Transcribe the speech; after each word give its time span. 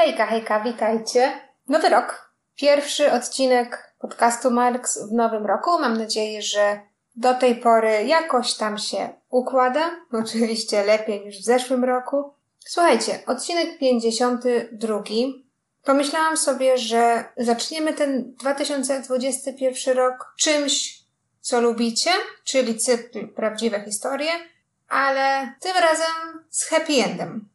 Hejka, 0.00 0.26
hejka, 0.26 0.60
witajcie. 0.60 1.40
Nowy 1.68 1.88
rok. 1.88 2.32
Pierwszy 2.56 3.12
odcinek 3.12 3.94
podcastu 3.98 4.50
Marks 4.50 4.98
w 5.08 5.12
nowym 5.12 5.46
roku. 5.46 5.78
Mam 5.78 5.96
nadzieję, 5.96 6.42
że 6.42 6.80
do 7.16 7.34
tej 7.34 7.56
pory 7.56 8.04
jakoś 8.04 8.54
tam 8.54 8.78
się 8.78 9.08
układa. 9.30 9.90
Oczywiście 10.24 10.84
lepiej 10.84 11.24
niż 11.24 11.38
w 11.38 11.44
zeszłym 11.44 11.84
roku. 11.84 12.34
Słuchajcie, 12.66 13.18
odcinek 13.26 13.78
52. 13.78 15.02
Pomyślałam 15.84 16.36
sobie, 16.36 16.78
że 16.78 17.24
zaczniemy 17.36 17.92
ten 17.92 18.34
2021 18.34 19.96
rok 19.96 20.34
czymś, 20.38 21.00
co 21.40 21.60
lubicie, 21.60 22.10
czyli 22.44 22.78
cykl 22.78 23.28
Prawdziwe 23.28 23.84
Historie, 23.84 24.32
ale 24.88 25.54
tym 25.60 25.76
razem 25.76 26.44
z 26.50 26.64
happy 26.64 26.92
endem. 27.04 27.49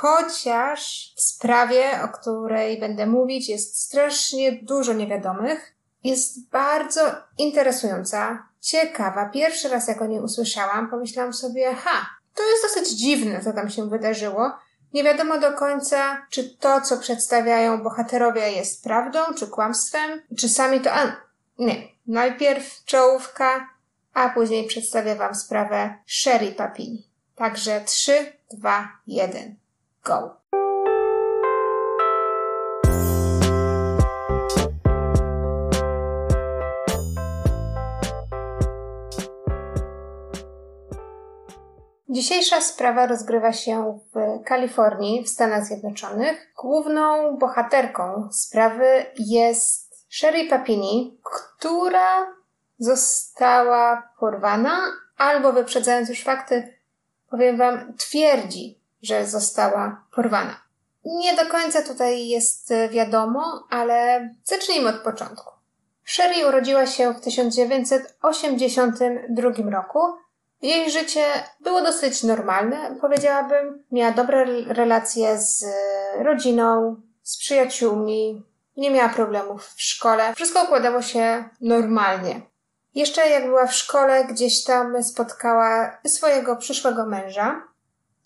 Chociaż 0.00 1.12
w 1.16 1.20
sprawie, 1.20 2.00
o 2.04 2.08
której 2.08 2.80
będę 2.80 3.06
mówić, 3.06 3.48
jest 3.48 3.80
strasznie 3.80 4.52
dużo 4.52 4.92
niewiadomych, 4.92 5.74
jest 6.04 6.48
bardzo 6.48 7.00
interesująca, 7.38 8.48
ciekawa. 8.60 9.28
Pierwszy 9.28 9.68
raz, 9.68 9.88
jak 9.88 10.02
o 10.02 10.06
niej 10.06 10.20
usłyszałam, 10.20 10.90
pomyślałam 10.90 11.32
sobie, 11.32 11.74
ha, 11.74 12.06
to 12.34 12.42
jest 12.42 12.62
dosyć 12.62 12.98
dziwne, 12.98 13.40
co 13.44 13.52
tam 13.52 13.70
się 13.70 13.88
wydarzyło. 13.88 14.52
Nie 14.92 15.04
wiadomo 15.04 15.38
do 15.38 15.52
końca, 15.52 16.26
czy 16.30 16.56
to, 16.56 16.80
co 16.80 16.98
przedstawiają 16.98 17.82
bohaterowie, 17.82 18.52
jest 18.52 18.84
prawdą, 18.84 19.18
czy 19.36 19.46
kłamstwem, 19.46 20.22
czy 20.38 20.48
sami 20.48 20.80
to. 20.80 20.92
A, 20.92 21.16
nie. 21.58 21.88
Najpierw 22.06 22.84
czołówka, 22.84 23.68
a 24.14 24.28
później 24.28 24.66
przedstawię 24.66 25.14
Wam 25.14 25.34
sprawę 25.34 25.94
Sherry 26.06 26.52
Papini. 26.52 27.08
Także 27.36 27.80
3, 27.80 28.32
2, 28.50 28.88
1. 29.06 29.63
Go! 30.04 30.36
Dzisiejsza 42.08 42.60
sprawa 42.60 43.06
rozgrywa 43.06 43.52
się 43.52 43.98
w 44.14 44.44
Kalifornii, 44.44 45.24
w 45.24 45.28
Stanach 45.28 45.64
Zjednoczonych. 45.64 46.52
Główną 46.62 47.36
bohaterką 47.36 48.28
sprawy 48.32 49.06
jest 49.18 50.06
Sherry 50.08 50.48
Papini, 50.48 51.20
która 51.22 52.26
została 52.78 54.08
porwana, 54.20 54.80
albo 55.16 55.52
wyprzedzając 55.52 56.08
już 56.08 56.22
fakty, 56.22 56.78
powiem 57.30 57.56
Wam, 57.56 57.94
twierdzi, 57.96 58.83
że 59.04 59.26
została 59.26 60.04
porwana. 60.14 60.60
Nie 61.04 61.36
do 61.36 61.46
końca 61.46 61.82
tutaj 61.82 62.28
jest 62.28 62.72
wiadomo, 62.90 63.66
ale 63.70 64.28
zacznijmy 64.44 64.88
od 64.88 65.00
początku. 65.00 65.50
Sherry 66.04 66.48
urodziła 66.48 66.86
się 66.86 67.14
w 67.14 67.20
1982 67.20 69.70
roku. 69.70 69.98
Jej 70.62 70.90
życie 70.90 71.24
było 71.60 71.82
dosyć 71.82 72.22
normalne, 72.22 72.96
powiedziałabym. 73.00 73.84
Miała 73.92 74.12
dobre 74.12 74.44
relacje 74.66 75.38
z 75.38 75.64
rodziną, 76.18 76.96
z 77.22 77.38
przyjaciółmi, 77.38 78.42
nie 78.76 78.90
miała 78.90 79.08
problemów 79.08 79.66
w 79.66 79.82
szkole. 79.82 80.34
Wszystko 80.34 80.64
układało 80.64 81.02
się 81.02 81.48
normalnie. 81.60 82.40
Jeszcze 82.94 83.28
jak 83.28 83.46
była 83.46 83.66
w 83.66 83.74
szkole, 83.74 84.24
gdzieś 84.24 84.64
tam 84.64 85.04
spotkała 85.04 85.98
swojego 86.06 86.56
przyszłego 86.56 87.06
męża. 87.06 87.62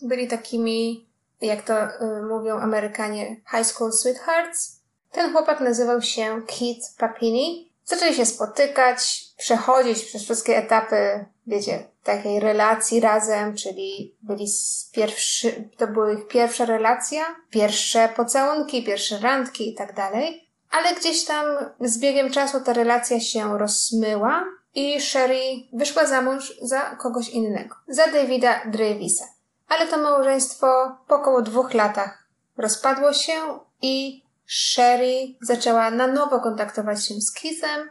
Byli 0.01 0.27
takimi, 0.27 1.07
jak 1.41 1.61
to 1.61 1.73
y, 1.83 2.21
mówią 2.29 2.59
Amerykanie, 2.59 3.35
high 3.51 3.65
school 3.65 3.91
sweethearts. 3.91 4.79
Ten 5.11 5.31
chłopak 5.31 5.59
nazywał 5.59 6.01
się 6.01 6.41
Keith 6.47 6.97
Papini. 6.97 7.71
Zaczęli 7.85 8.13
się 8.13 8.25
spotykać, 8.25 9.25
przechodzić 9.37 10.05
przez 10.05 10.23
wszystkie 10.23 10.57
etapy, 10.57 11.25
wiecie, 11.47 11.83
takiej 12.03 12.39
relacji 12.39 12.99
razem, 12.99 13.55
czyli 13.55 14.15
byli 14.21 14.45
pierwszy, 14.91 15.69
to 15.77 15.87
były 15.87 16.13
ich 16.13 16.27
pierwsza 16.27 16.65
relacja, 16.65 17.35
pierwsze 17.49 18.09
pocałunki, 18.15 18.83
pierwsze 18.83 19.19
randki 19.19 19.69
i 19.69 19.75
tak 19.75 19.95
dalej. 19.95 20.49
Ale 20.71 20.95
gdzieś 20.95 21.25
tam 21.25 21.45
z 21.81 21.99
biegiem 21.99 22.31
czasu 22.31 22.61
ta 22.61 22.73
relacja 22.73 23.19
się 23.19 23.57
rozmyła 23.57 24.45
i 24.75 25.01
Sherry 25.01 25.41
wyszła 25.73 26.05
za 26.05 26.21
mąż 26.21 26.53
za 26.61 26.81
kogoś 26.81 27.29
innego, 27.29 27.75
za 27.87 28.07
Davida 28.07 28.61
Davisa. 28.65 29.25
Ale 29.69 29.87
to 29.87 29.97
małżeństwo 29.97 30.97
po 31.07 31.15
około 31.15 31.41
dwóch 31.41 31.73
latach 31.73 32.27
rozpadło 32.57 33.13
się 33.13 33.59
i 33.81 34.23
Sherry 34.45 35.35
zaczęła 35.41 35.91
na 35.91 36.07
nowo 36.07 36.39
kontaktować 36.39 37.07
się 37.07 37.13
z 37.13 37.31
Keithem. 37.31 37.89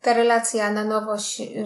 Ta 0.00 0.12
relacja 0.12 0.70
na 0.70 0.84
nowo 0.84 1.16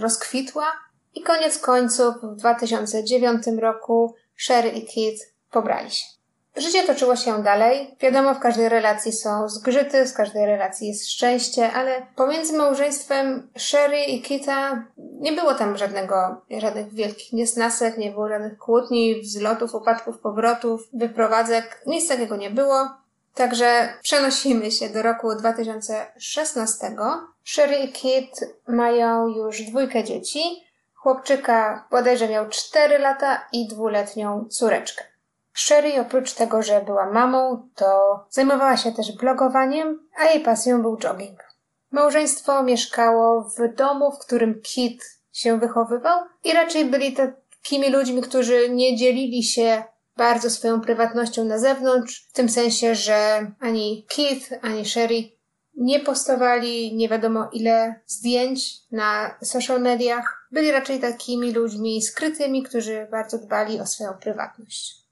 rozkwitła 0.00 0.66
i 1.14 1.22
koniec 1.22 1.58
końców 1.58 2.14
w 2.22 2.36
2009 2.36 3.46
roku 3.60 4.14
Sherry 4.36 4.68
i 4.68 4.86
Keith 4.94 5.34
pobrali 5.50 5.90
się. 5.90 6.13
Życie 6.56 6.86
toczyło 6.86 7.16
się 7.16 7.42
dalej. 7.42 7.96
Wiadomo, 8.00 8.34
w 8.34 8.38
każdej 8.38 8.68
relacji 8.68 9.12
są 9.12 9.48
zgrzyty, 9.48 10.06
w 10.06 10.14
każdej 10.14 10.46
relacji 10.46 10.88
jest 10.88 11.10
szczęście, 11.10 11.72
ale 11.72 12.06
pomiędzy 12.16 12.56
małżeństwem 12.56 13.48
Sherry 13.56 14.04
i 14.04 14.22
Kita 14.22 14.84
nie 14.96 15.32
było 15.32 15.54
tam 15.54 15.76
żadnego, 15.76 16.42
żadnych 16.58 16.94
wielkich 16.94 17.32
niesnasek, 17.32 17.98
nie 17.98 18.10
było 18.10 18.28
żadnych 18.28 18.58
kłótni, 18.58 19.20
wzlotów, 19.20 19.74
upadków, 19.74 20.18
powrotów, 20.18 20.88
wyprowadzek. 20.92 21.82
Nic 21.86 22.08
takiego 22.08 22.36
nie 22.36 22.50
było. 22.50 22.88
Także 23.34 23.88
przenosimy 24.02 24.70
się 24.70 24.88
do 24.88 25.02
roku 25.02 25.34
2016. 25.34 26.96
Sherry 27.44 27.76
i 27.76 27.92
Kit 27.92 28.40
mają 28.68 29.28
już 29.28 29.62
dwójkę 29.62 30.04
dzieci. 30.04 30.64
Chłopczyka 30.94 31.86
bodajże 31.90 32.28
miał 32.28 32.48
4 32.48 32.98
lata 32.98 33.46
i 33.52 33.68
dwuletnią 33.68 34.44
córeczkę. 34.50 35.13
Sherry 35.54 36.00
oprócz 36.00 36.32
tego, 36.32 36.62
że 36.62 36.80
była 36.80 37.10
mamą, 37.10 37.68
to 37.74 38.20
zajmowała 38.30 38.76
się 38.76 38.92
też 38.92 39.16
blogowaniem, 39.16 40.08
a 40.16 40.24
jej 40.24 40.40
pasją 40.40 40.82
był 40.82 40.96
jogging. 40.96 41.44
Małżeństwo 41.90 42.62
mieszkało 42.62 43.50
w 43.58 43.74
domu, 43.74 44.12
w 44.12 44.18
którym 44.18 44.60
Kit 44.62 45.20
się 45.32 45.58
wychowywał 45.58 46.20
i 46.44 46.52
raczej 46.52 46.84
byli 46.84 47.12
takimi 47.12 47.90
ludźmi, 47.90 48.22
którzy 48.22 48.68
nie 48.70 48.96
dzielili 48.96 49.42
się 49.42 49.84
bardzo 50.16 50.50
swoją 50.50 50.80
prywatnością 50.80 51.44
na 51.44 51.58
zewnątrz, 51.58 52.26
w 52.28 52.32
tym 52.32 52.48
sensie, 52.48 52.94
że 52.94 53.46
ani 53.60 54.06
Kit, 54.08 54.50
ani 54.62 54.84
Sherry 54.84 55.34
nie 55.76 56.00
postowali 56.00 56.96
nie 56.96 57.08
wiadomo 57.08 57.48
ile 57.52 58.00
zdjęć 58.06 58.74
na 58.92 59.34
social 59.42 59.80
mediach. 59.80 60.48
Byli 60.52 60.70
raczej 60.70 61.00
takimi 61.00 61.52
ludźmi 61.52 62.02
skrytymi, 62.02 62.62
którzy 62.62 63.08
bardzo 63.10 63.38
dbali 63.38 63.80
o 63.80 63.86
swoją 63.86 64.12
prywatność. 64.12 65.03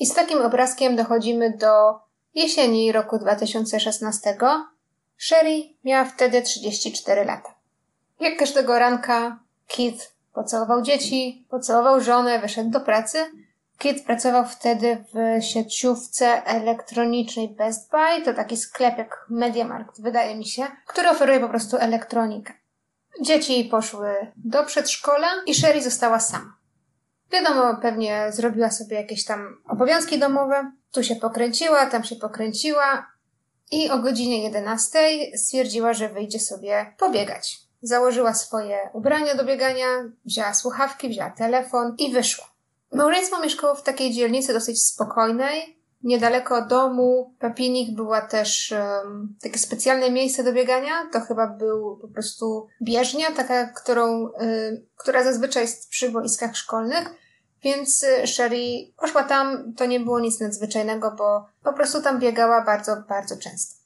I 0.00 0.06
z 0.06 0.14
takim 0.14 0.42
obrazkiem 0.42 0.96
dochodzimy 0.96 1.56
do 1.56 1.98
jesieni 2.34 2.92
roku 2.92 3.18
2016. 3.18 4.36
Sherry 5.18 5.62
miała 5.84 6.04
wtedy 6.04 6.42
34 6.42 7.24
lata. 7.24 7.54
Jak 8.20 8.38
każdego 8.38 8.78
ranka, 8.78 9.38
Kit 9.66 10.12
pocałował 10.32 10.82
dzieci, 10.82 11.46
pocałował 11.50 12.00
żonę, 12.00 12.38
wyszedł 12.38 12.70
do 12.70 12.80
pracy. 12.80 13.18
Kit 13.78 14.04
pracował 14.04 14.44
wtedy 14.44 15.04
w 15.14 15.44
sieciówce 15.44 16.44
elektronicznej 16.44 17.48
Best 17.48 17.90
Buy. 17.90 18.24
To 18.24 18.34
taki 18.34 18.56
sklep 18.56 18.98
jak 18.98 19.26
MediaMarkt, 19.28 20.00
wydaje 20.00 20.36
mi 20.36 20.46
się, 20.46 20.66
który 20.86 21.08
oferuje 21.08 21.40
po 21.40 21.48
prostu 21.48 21.76
elektronikę. 21.76 22.52
Dzieci 23.20 23.64
poszły 23.64 24.14
do 24.36 24.64
przedszkola 24.64 25.28
i 25.46 25.54
Sherry 25.54 25.82
została 25.82 26.20
sama. 26.20 26.59
Wiadomo, 27.32 27.76
pewnie 27.82 28.32
zrobiła 28.32 28.70
sobie 28.70 28.96
jakieś 28.96 29.24
tam 29.24 29.62
obowiązki 29.68 30.18
domowe. 30.18 30.72
Tu 30.92 31.02
się 31.02 31.16
pokręciła, 31.16 31.86
tam 31.86 32.04
się 32.04 32.16
pokręciła 32.16 33.06
i 33.70 33.90
o 33.90 33.98
godzinie 33.98 34.42
11 34.42 34.98
stwierdziła, 35.36 35.92
że 35.92 36.08
wyjdzie 36.08 36.40
sobie 36.40 36.94
pobiegać. 36.98 37.60
Założyła 37.82 38.34
swoje 38.34 38.78
ubrania 38.92 39.34
do 39.34 39.44
biegania, 39.44 39.86
wzięła 40.24 40.54
słuchawki, 40.54 41.08
wzięła 41.08 41.30
telefon 41.30 41.94
i 41.98 42.12
wyszła. 42.12 42.50
Małżeństwo 42.92 43.40
mieszkało 43.40 43.74
w 43.74 43.82
takiej 43.82 44.12
dzielnicy 44.12 44.52
dosyć 44.52 44.82
spokojnej. 44.82 45.79
Niedaleko 46.02 46.66
domu 46.66 47.34
Papinik 47.38 47.96
była 47.96 48.20
też 48.20 48.74
um, 49.04 49.36
takie 49.42 49.58
specjalne 49.58 50.10
miejsce 50.10 50.44
do 50.44 50.52
biegania. 50.52 51.08
To 51.12 51.20
chyba 51.20 51.46
był 51.46 51.96
po 51.96 52.08
prostu 52.08 52.66
bieżnia, 52.82 53.32
taka, 53.32 53.66
którą, 53.66 54.28
y, 54.28 54.86
która 54.96 55.24
zazwyczaj 55.24 55.62
jest 55.62 55.88
przy 55.88 56.10
boiskach 56.10 56.56
szkolnych. 56.56 57.10
Więc 57.62 58.02
y, 58.02 58.26
Sherry 58.26 58.92
poszła 58.96 59.24
tam, 59.24 59.74
to 59.74 59.86
nie 59.86 60.00
było 60.00 60.20
nic 60.20 60.40
nadzwyczajnego, 60.40 61.10
bo 61.18 61.46
po 61.62 61.72
prostu 61.72 62.02
tam 62.02 62.18
biegała 62.20 62.64
bardzo, 62.64 62.96
bardzo 63.08 63.36
często. 63.36 63.80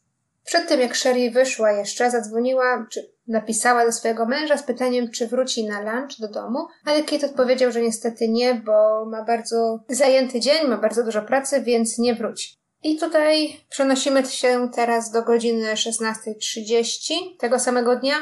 Przed 0.44 0.68
tym 0.68 0.80
jak 0.80 0.94
Sherry 0.94 1.30
wyszła 1.30 1.72
jeszcze, 1.72 2.10
zadzwoniła, 2.10 2.86
czy 2.90 3.13
napisała 3.28 3.86
do 3.86 3.92
swojego 3.92 4.26
męża 4.26 4.56
z 4.56 4.62
pytaniem, 4.62 5.10
czy 5.10 5.28
wróci 5.28 5.66
na 5.66 5.80
lunch 5.80 6.18
do 6.18 6.28
domu, 6.28 6.66
ale 6.84 7.02
Kate 7.02 7.26
odpowiedział, 7.26 7.72
że 7.72 7.82
niestety 7.82 8.28
nie, 8.28 8.54
bo 8.54 9.06
ma 9.06 9.24
bardzo 9.24 9.80
zajęty 9.88 10.40
dzień, 10.40 10.68
ma 10.68 10.76
bardzo 10.76 11.04
dużo 11.04 11.22
pracy, 11.22 11.62
więc 11.62 11.98
nie 11.98 12.14
wróci. 12.14 12.56
I 12.82 12.96
tutaj 12.96 13.60
przenosimy 13.68 14.26
się 14.26 14.68
teraz 14.74 15.10
do 15.10 15.22
godziny 15.22 15.74
16.30 15.74 17.14
tego 17.38 17.58
samego 17.58 17.96
dnia, 17.96 18.14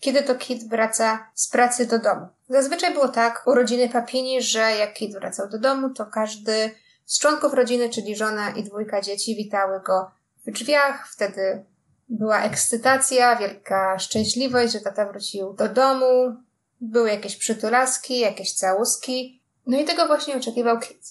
kiedy 0.00 0.22
to 0.22 0.34
Kit 0.34 0.68
wraca 0.68 1.30
z 1.34 1.48
pracy 1.48 1.86
do 1.86 1.98
domu. 1.98 2.26
Zazwyczaj 2.48 2.92
było 2.92 3.08
tak 3.08 3.42
u 3.46 3.54
rodziny 3.54 3.88
Papini, 3.88 4.42
że 4.42 4.60
jak 4.60 4.94
Kit 4.94 5.12
wracał 5.12 5.48
do 5.48 5.58
domu, 5.58 5.90
to 5.90 6.06
każdy 6.06 6.70
z 7.04 7.18
członków 7.18 7.54
rodziny, 7.54 7.88
czyli 7.88 8.16
żona 8.16 8.50
i 8.50 8.62
dwójka 8.62 9.00
dzieci, 9.00 9.36
witały 9.36 9.80
go 9.80 10.10
w 10.46 10.50
drzwiach. 10.50 11.08
Wtedy 11.08 11.64
była 12.08 12.42
ekscytacja, 12.42 13.36
wielka 13.36 13.98
szczęśliwość, 13.98 14.72
że 14.72 14.80
tata 14.80 15.06
wrócił 15.06 15.52
do 15.52 15.68
domu. 15.68 16.36
Były 16.80 17.08
jakieś 17.08 17.36
przytulaski, 17.36 18.20
jakieś 18.20 18.52
całuski. 18.52 19.42
No 19.66 19.80
i 19.80 19.84
tego 19.84 20.06
właśnie 20.06 20.36
oczekiwał 20.36 20.78
Kit. 20.78 21.02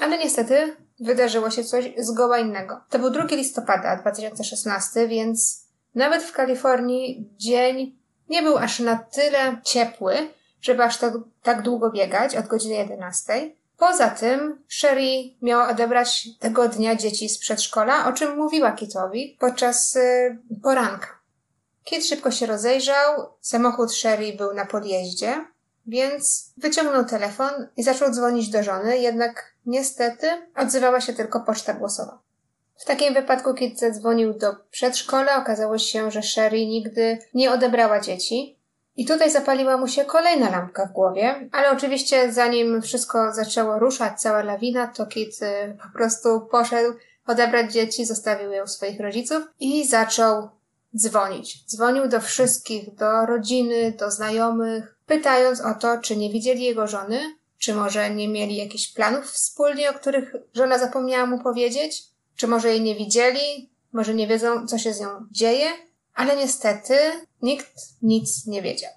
Ale 0.00 0.18
niestety 0.18 0.76
wydarzyło 1.00 1.50
się 1.50 1.64
coś 1.64 1.92
zgoła 1.98 2.38
innego. 2.38 2.80
To 2.90 2.98
był 2.98 3.10
2 3.10 3.24
listopada 3.24 3.96
2016, 3.96 5.08
więc 5.08 5.64
nawet 5.94 6.22
w 6.22 6.32
Kalifornii 6.32 7.30
dzień 7.36 7.98
nie 8.28 8.42
był 8.42 8.58
aż 8.58 8.78
na 8.80 8.96
tyle 8.96 9.60
ciepły, 9.64 10.14
żeby 10.60 10.84
aż 10.84 10.98
tak, 10.98 11.14
tak 11.42 11.62
długo 11.62 11.90
biegać 11.90 12.36
od 12.36 12.46
godziny 12.46 12.74
11. 12.74 13.50
Poza 13.80 14.08
tym 14.08 14.64
Sherry 14.68 15.34
miała 15.42 15.68
odebrać 15.68 16.28
tego 16.38 16.68
dnia 16.68 16.96
dzieci 16.96 17.28
z 17.28 17.38
przedszkola, 17.38 18.08
o 18.08 18.12
czym 18.12 18.36
mówiła 18.36 18.72
Kitowi 18.72 19.36
podczas 19.40 19.96
y, 19.96 20.38
poranka. 20.62 21.08
Kit 21.84 22.06
szybko 22.06 22.30
się 22.30 22.46
rozejrzał, 22.46 23.26
samochód 23.40 23.92
Sherry 23.92 24.32
był 24.32 24.54
na 24.54 24.66
podjeździe, 24.66 25.44
więc 25.86 26.52
wyciągnął 26.56 27.04
telefon 27.04 27.50
i 27.76 27.82
zaczął 27.82 28.10
dzwonić 28.10 28.48
do 28.48 28.62
żony, 28.62 28.98
jednak 28.98 29.54
niestety 29.66 30.26
odzywała 30.56 31.00
się 31.00 31.12
tylko 31.12 31.40
poczta 31.40 31.74
głosowa. 31.74 32.18
W 32.76 32.84
takim 32.84 33.14
wypadku, 33.14 33.54
kiedy 33.54 33.76
zadzwonił 33.76 34.34
do 34.34 34.56
przedszkola, 34.70 35.36
okazało 35.36 35.78
się, 35.78 36.10
że 36.10 36.22
Sherry 36.22 36.66
nigdy 36.66 37.18
nie 37.34 37.52
odebrała 37.52 38.00
dzieci. 38.00 38.59
I 38.96 39.06
tutaj 39.06 39.30
zapaliła 39.30 39.76
mu 39.76 39.88
się 39.88 40.04
kolejna 40.04 40.50
lampka 40.50 40.86
w 40.86 40.92
głowie, 40.92 41.48
ale 41.52 41.70
oczywiście 41.70 42.32
zanim 42.32 42.82
wszystko 42.82 43.32
zaczęło 43.32 43.78
ruszać, 43.78 44.20
cała 44.20 44.42
lawina, 44.42 44.86
to 44.86 45.06
Kit 45.06 45.42
y, 45.42 45.76
po 45.82 45.98
prostu 45.98 46.40
poszedł 46.40 46.92
odebrać 47.26 47.72
dzieci, 47.72 48.06
zostawił 48.06 48.50
je 48.50 48.64
u 48.64 48.66
swoich 48.66 49.00
rodziców 49.00 49.42
i 49.60 49.88
zaczął 49.88 50.48
dzwonić. 50.96 51.64
Dzwonił 51.66 52.08
do 52.08 52.20
wszystkich, 52.20 52.94
do 52.94 53.26
rodziny, 53.26 53.92
do 53.98 54.10
znajomych, 54.10 54.96
pytając 55.06 55.60
o 55.60 55.74
to, 55.74 55.98
czy 55.98 56.16
nie 56.16 56.30
widzieli 56.30 56.64
jego 56.64 56.86
żony, 56.86 57.20
czy 57.58 57.74
może 57.74 58.10
nie 58.10 58.28
mieli 58.28 58.56
jakichś 58.56 58.92
planów 58.92 59.24
wspólnie, 59.24 59.90
o 59.90 59.94
których 59.94 60.34
żona 60.54 60.78
zapomniała 60.78 61.26
mu 61.26 61.42
powiedzieć, 61.42 62.02
czy 62.36 62.48
może 62.48 62.68
jej 62.68 62.80
nie 62.80 62.94
widzieli, 62.94 63.70
może 63.92 64.14
nie 64.14 64.26
wiedzą, 64.26 64.66
co 64.66 64.78
się 64.78 64.92
z 64.92 65.00
nią 65.00 65.08
dzieje, 65.30 65.66
ale 66.14 66.36
niestety 66.36 66.94
nikt 67.42 67.72
nic 68.02 68.46
nie 68.46 68.62
wiedział. 68.62 68.90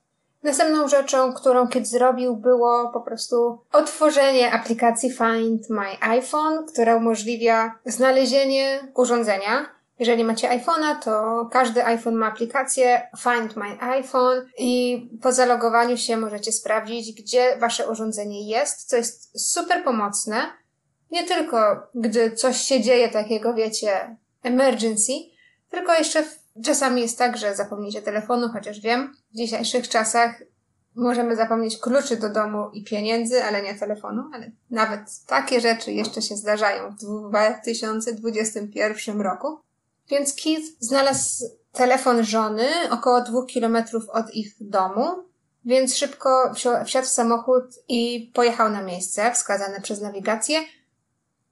Następną 0.43 0.87
rzeczą, 0.87 1.33
którą 1.33 1.67
Kit 1.67 1.87
zrobił, 1.87 2.35
było 2.35 2.89
po 2.93 3.01
prostu 3.01 3.59
otworzenie 3.71 4.51
aplikacji 4.51 5.11
Find 5.11 5.69
My 5.69 6.01
iPhone, 6.01 6.65
która 6.65 6.95
umożliwia 6.95 7.79
znalezienie 7.85 8.79
urządzenia, 8.95 9.65
jeżeli 9.99 10.23
macie 10.23 10.49
iPhone'a, 10.49 10.99
to 11.03 11.45
każdy 11.51 11.85
iPhone 11.85 12.15
ma 12.15 12.27
aplikację 12.27 13.07
Find 13.17 13.55
My 13.55 13.81
iPhone 13.81 14.49
i 14.57 15.01
po 15.21 15.31
zalogowaniu 15.31 15.97
się 15.97 16.17
możecie 16.17 16.51
sprawdzić, 16.51 17.21
gdzie 17.21 17.57
wasze 17.57 17.89
urządzenie 17.89 18.49
jest, 18.49 18.89
co 18.89 18.97
jest 18.97 19.51
super 19.51 19.83
pomocne. 19.83 20.41
Nie 21.11 21.23
tylko 21.23 21.57
gdy 21.95 22.31
coś 22.31 22.57
się 22.57 22.81
dzieje 22.81 23.09
takiego, 23.09 23.53
wiecie, 23.53 24.15
emergency, 24.43 25.13
tylko 25.69 25.93
jeszcze 25.93 26.23
czasami 26.63 27.01
jest 27.01 27.17
tak, 27.17 27.37
że 27.37 27.55
zapomnicie 27.55 28.01
telefonu, 28.01 28.49
chociaż 28.53 28.79
wiem, 28.79 29.15
w 29.33 29.37
dzisiejszych 29.37 29.89
czasach 29.89 30.41
możemy 30.95 31.35
zapomnieć 31.35 31.77
kluczy 31.77 32.17
do 32.17 32.29
domu 32.29 32.69
i 32.73 32.83
pieniędzy, 32.83 33.43
ale 33.43 33.61
nie 33.61 33.75
telefonu, 33.75 34.23
ale 34.33 34.51
nawet 34.69 34.99
takie 35.27 35.61
rzeczy 35.61 35.91
jeszcze 35.91 36.21
się 36.21 36.35
zdarzają 36.35 36.89
w 36.89 37.29
2021 37.29 39.21
roku. 39.21 39.59
Więc 40.09 40.35
Keith 40.43 40.67
znalazł 40.79 41.45
telefon 41.71 42.23
żony 42.23 42.67
około 42.91 43.21
dwóch 43.21 43.47
kilometrów 43.47 44.09
od 44.09 44.33
ich 44.33 44.55
domu, 44.59 45.05
więc 45.65 45.95
szybko 45.95 46.53
wsiadł 46.85 47.07
w 47.07 47.11
samochód 47.11 47.63
i 47.87 48.31
pojechał 48.33 48.69
na 48.69 48.81
miejsce 48.81 49.31
wskazane 49.31 49.81
przez 49.81 50.01
nawigację. 50.01 50.59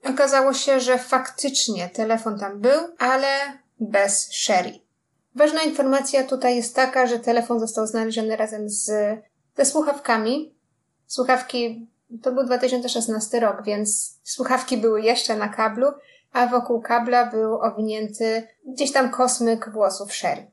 Okazało 0.04 0.54
się, 0.54 0.80
że 0.80 0.98
faktycznie 0.98 1.90
telefon 1.90 2.40
tam 2.40 2.60
był, 2.60 2.80
ale 2.98 3.28
bez 3.80 4.32
Sherry. 4.32 4.80
Ważna 5.36 5.62
informacja 5.62 6.24
tutaj 6.24 6.56
jest 6.56 6.76
taka, 6.76 7.08
że 7.08 7.20
telefon 7.20 7.60
został 7.60 7.88
znaleziony 7.88 8.36
razem 8.36 8.70
z, 8.70 8.92
ze 9.58 9.66
słuchawkami. 9.66 10.56
Słuchawki 11.08 11.88
to 12.22 12.32
był 12.32 12.44
2016 12.44 13.40
rok, 13.40 13.64
więc 13.64 14.20
słuchawki 14.24 14.78
były 14.78 15.02
jeszcze 15.02 15.36
na 15.36 15.50
kablu, 15.50 15.88
a 16.32 16.48
wokół 16.48 16.82
kabla 16.82 17.26
był 17.26 17.62
owinięty 17.62 18.48
gdzieś 18.66 18.92
tam 18.92 19.10
kosmyk 19.10 19.70
włosów 19.70 20.14
Sherry. 20.14 20.52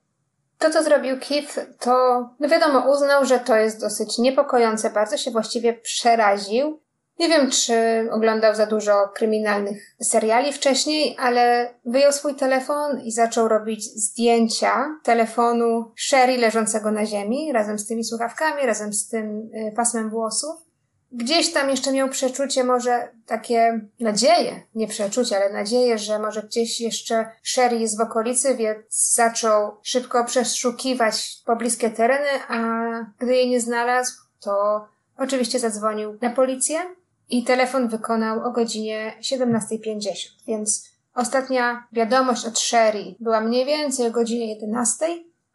To, 0.58 0.70
co 0.70 0.82
zrobił 0.82 1.16
Keith, 1.28 1.58
to, 1.80 1.92
no 2.40 2.48
wiadomo, 2.48 2.92
uznał, 2.92 3.24
że 3.24 3.40
to 3.40 3.56
jest 3.56 3.80
dosyć 3.80 4.18
niepokojące, 4.18 4.90
bardzo 4.90 5.16
się 5.16 5.30
właściwie 5.30 5.74
przeraził. 5.74 6.80
Nie 7.18 7.28
wiem, 7.28 7.50
czy 7.50 7.74
oglądał 8.10 8.54
za 8.54 8.66
dużo 8.66 8.92
kryminalnych 9.14 9.96
seriali 10.02 10.52
wcześniej, 10.52 11.16
ale 11.18 11.74
wyjął 11.84 12.12
swój 12.12 12.34
telefon 12.34 13.00
i 13.00 13.12
zaczął 13.12 13.48
robić 13.48 13.84
zdjęcia 13.84 14.86
telefonu 15.02 15.92
Sherry 15.96 16.36
leżącego 16.36 16.90
na 16.90 17.06
ziemi, 17.06 17.52
razem 17.52 17.78
z 17.78 17.86
tymi 17.86 18.04
słuchawkami, 18.04 18.66
razem 18.66 18.92
z 18.92 19.08
tym 19.08 19.50
y, 19.54 19.72
pasmem 19.76 20.10
włosów. 20.10 20.68
Gdzieś 21.12 21.52
tam 21.52 21.70
jeszcze 21.70 21.92
miał 21.92 22.08
przeczucie, 22.08 22.64
może 22.64 23.08
takie 23.26 23.80
nadzieje, 24.00 24.62
nie 24.74 24.88
przeczucie, 24.88 25.36
ale 25.36 25.52
nadzieję, 25.52 25.98
że 25.98 26.18
może 26.18 26.42
gdzieś 26.42 26.80
jeszcze 26.80 27.26
Sherry 27.42 27.78
jest 27.78 27.98
w 27.98 28.00
okolicy, 28.00 28.56
więc 28.56 29.14
zaczął 29.14 29.76
szybko 29.82 30.24
przeszukiwać 30.24 31.42
pobliskie 31.46 31.90
tereny, 31.90 32.28
a 32.48 32.58
gdy 33.18 33.34
jej 33.34 33.48
nie 33.48 33.60
znalazł, 33.60 34.12
to 34.40 34.84
oczywiście 35.18 35.58
zadzwonił 35.58 36.18
na 36.22 36.30
policję 36.30 36.78
i 37.28 37.44
telefon 37.44 37.88
wykonał 37.88 38.44
o 38.46 38.50
godzinie 38.50 39.14
17.50, 39.22 40.10
więc 40.46 40.88
ostatnia 41.14 41.86
wiadomość 41.92 42.46
od 42.46 42.58
Sherry 42.58 43.14
była 43.20 43.40
mniej 43.40 43.66
więcej 43.66 44.06
o 44.06 44.10
godzinie 44.10 44.54
11, 44.54 45.06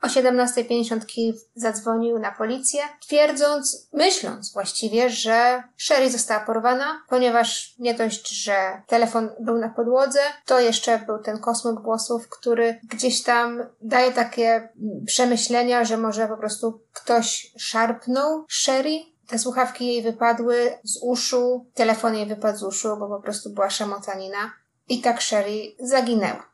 o 0.04 0.08
17.50 0.08 1.00
Keith 1.16 1.40
zadzwonił 1.56 2.20
na 2.20 2.32
policję, 2.32 2.82
twierdząc, 3.02 3.88
myśląc 3.94 4.54
właściwie, 4.54 5.10
że 5.10 5.64
Sherry 5.78 6.12
została 6.12 6.40
porwana, 6.40 7.02
ponieważ 7.10 7.76
nie 7.80 7.94
dość, 7.94 8.30
że 8.30 8.82
telefon 8.88 9.30
był 9.40 9.58
na 9.58 9.70
podłodze, 9.70 10.20
to 10.46 10.60
jeszcze 10.60 11.00
był 11.00 11.20
ten 11.20 11.40
kosmyk 11.40 11.82
włosów, 11.82 12.30
który 12.30 12.80
gdzieś 12.84 13.24
tam 13.24 13.66
daje 13.82 14.12
takie 14.12 14.70
przemyślenia, 15.06 15.86
że 15.86 15.98
może 15.98 16.28
po 16.28 16.38
prostu 16.38 16.82
ktoś 16.94 17.54
szarpnął 17.58 18.46
Sherry, 18.50 19.13
te 19.34 19.40
słuchawki 19.40 19.88
jej 19.88 20.04
wypadły 20.04 20.78
z 20.84 21.00
uszu, 21.04 21.66
telefon 21.74 22.16
jej 22.16 22.26
wypadł 22.26 22.58
z 22.58 22.64
uszu, 22.64 22.98
bo 22.98 23.08
po 23.08 23.22
prostu 23.22 23.50
była 23.50 23.70
szamotanina. 23.70 24.52
I 24.90 25.02
tak 25.02 25.22
Sherry 25.22 25.76
zaginęła. 25.80 26.50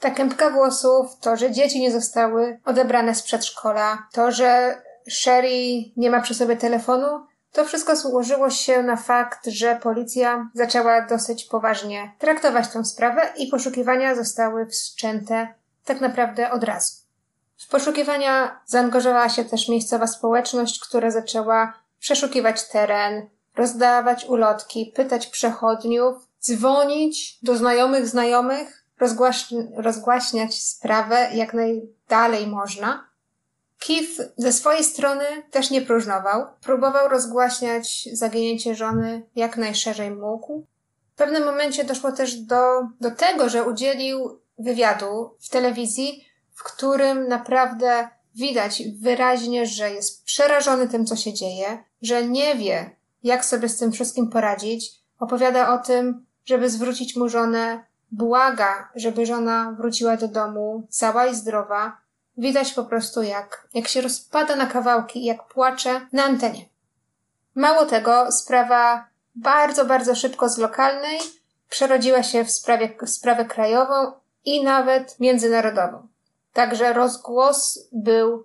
Ta 0.00 0.10
kępka 0.10 0.50
włosów, 0.50 1.18
to, 1.20 1.36
że 1.36 1.50
dzieci 1.50 1.80
nie 1.80 1.92
zostały 1.92 2.60
odebrane 2.64 3.14
z 3.14 3.22
przedszkola, 3.22 4.06
to, 4.12 4.32
że 4.32 4.82
Sherry 5.08 5.84
nie 5.96 6.10
ma 6.10 6.20
przy 6.20 6.34
sobie 6.34 6.56
telefonu, 6.56 7.26
to 7.52 7.64
wszystko 7.64 7.96
złożyło 7.96 8.50
się 8.50 8.82
na 8.82 8.96
fakt, 8.96 9.46
że 9.46 9.76
policja 9.82 10.50
zaczęła 10.54 11.06
dosyć 11.06 11.44
poważnie 11.44 12.12
traktować 12.18 12.68
tę 12.68 12.84
sprawę 12.84 13.32
i 13.36 13.46
poszukiwania 13.46 14.14
zostały 14.14 14.66
wszczęte 14.66 15.54
tak 15.84 16.00
naprawdę 16.00 16.50
od 16.50 16.64
razu. 16.64 16.94
W 17.56 17.68
poszukiwania 17.68 18.60
zaangażowała 18.66 19.28
się 19.28 19.44
też 19.44 19.68
miejscowa 19.68 20.06
społeczność, 20.06 20.80
która 20.80 21.10
zaczęła 21.10 21.87
przeszukiwać 22.00 22.68
teren, 22.68 23.28
rozdawać 23.56 24.24
ulotki, 24.24 24.92
pytać 24.96 25.26
przechodniów, 25.26 26.28
dzwonić 26.42 27.38
do 27.42 27.56
znajomych 27.56 28.06
znajomych, 28.06 28.84
rozgłaś 29.00 29.46
rozgłaśniać 29.76 30.62
sprawę 30.62 31.30
jak 31.34 31.54
najdalej 31.54 32.46
można. 32.46 33.08
Keith 33.86 34.20
ze 34.36 34.52
swojej 34.52 34.84
strony 34.84 35.24
też 35.50 35.70
nie 35.70 35.82
próżnował. 35.82 36.46
Próbował 36.60 37.08
rozgłaśniać 37.08 38.08
zaginięcie 38.12 38.74
żony 38.74 39.22
jak 39.36 39.56
najszerzej 39.56 40.10
mógł. 40.10 40.66
W 41.14 41.18
pewnym 41.18 41.44
momencie 41.44 41.84
doszło 41.84 42.12
też 42.12 42.36
do, 42.36 42.82
do 43.00 43.10
tego, 43.10 43.48
że 43.48 43.64
udzielił 43.64 44.38
wywiadu 44.58 45.30
w 45.40 45.48
telewizji, 45.48 46.24
w 46.54 46.62
którym 46.62 47.28
naprawdę 47.28 48.08
widać 48.34 48.82
wyraźnie, 49.00 49.66
że 49.66 49.90
jest 49.90 50.24
przerażony 50.24 50.88
tym, 50.88 51.06
co 51.06 51.16
się 51.16 51.32
dzieje, 51.32 51.84
że 52.02 52.24
nie 52.24 52.54
wie, 52.54 52.90
jak 53.22 53.44
sobie 53.44 53.68
z 53.68 53.78
tym 53.78 53.92
wszystkim 53.92 54.30
poradzić. 54.30 54.90
Opowiada 55.18 55.74
o 55.74 55.78
tym, 55.78 56.26
żeby 56.44 56.70
zwrócić 56.70 57.16
mu 57.16 57.28
żonę 57.28 57.84
błaga, 58.10 58.88
żeby 58.94 59.26
żona 59.26 59.74
wróciła 59.78 60.16
do 60.16 60.28
domu 60.28 60.86
cała 60.90 61.26
i 61.26 61.34
zdrowa, 61.34 61.96
widać 62.36 62.72
po 62.72 62.84
prostu 62.84 63.22
jak, 63.22 63.68
jak 63.74 63.88
się 63.88 64.00
rozpada 64.00 64.56
na 64.56 64.66
kawałki 64.66 65.24
jak 65.24 65.48
płacze 65.48 66.00
na 66.12 66.24
antenie. 66.24 66.64
Mało 67.54 67.86
tego, 67.86 68.32
sprawa 68.32 69.08
bardzo, 69.34 69.84
bardzo 69.84 70.14
szybko 70.14 70.48
z 70.48 70.58
lokalnej 70.58 71.18
przerodziła 71.68 72.22
się 72.22 72.44
w, 72.44 72.50
sprawie, 72.50 72.96
w 73.02 73.10
sprawę 73.10 73.44
krajową 73.44 74.12
i 74.44 74.64
nawet 74.64 75.20
międzynarodową. 75.20 76.08
Także 76.52 76.92
rozgłos 76.92 77.78
był 77.92 78.44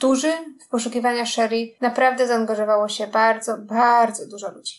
duży 0.00 0.32
w 0.60 0.68
poszukiwania 0.68 1.26
Sherry. 1.26 1.74
Naprawdę 1.80 2.26
zaangażowało 2.26 2.88
się 2.88 3.06
bardzo, 3.06 3.58
bardzo 3.58 4.26
dużo 4.26 4.50
ludzi. 4.50 4.74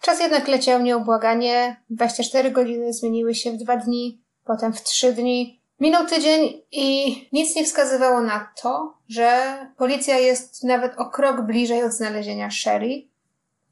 Czas 0.00 0.20
jednak 0.20 0.48
leciał 0.48 0.82
nieubłaganie. 0.82 1.76
24 1.90 2.50
godziny 2.50 2.92
zmieniły 2.92 3.34
się 3.34 3.52
w 3.52 3.56
dwa 3.56 3.76
dni, 3.76 4.22
potem 4.44 4.72
w 4.72 4.82
trzy 4.82 5.12
dni. 5.12 5.60
Minął 5.80 6.06
tydzień 6.06 6.62
i 6.72 7.16
nic 7.32 7.56
nie 7.56 7.64
wskazywało 7.64 8.20
na 8.20 8.52
to, 8.62 8.94
że 9.08 9.58
policja 9.76 10.18
jest 10.18 10.64
nawet 10.64 10.98
o 10.98 11.10
krok 11.10 11.42
bliżej 11.42 11.84
od 11.84 11.92
znalezienia 11.92 12.50
Sherry. 12.50 13.08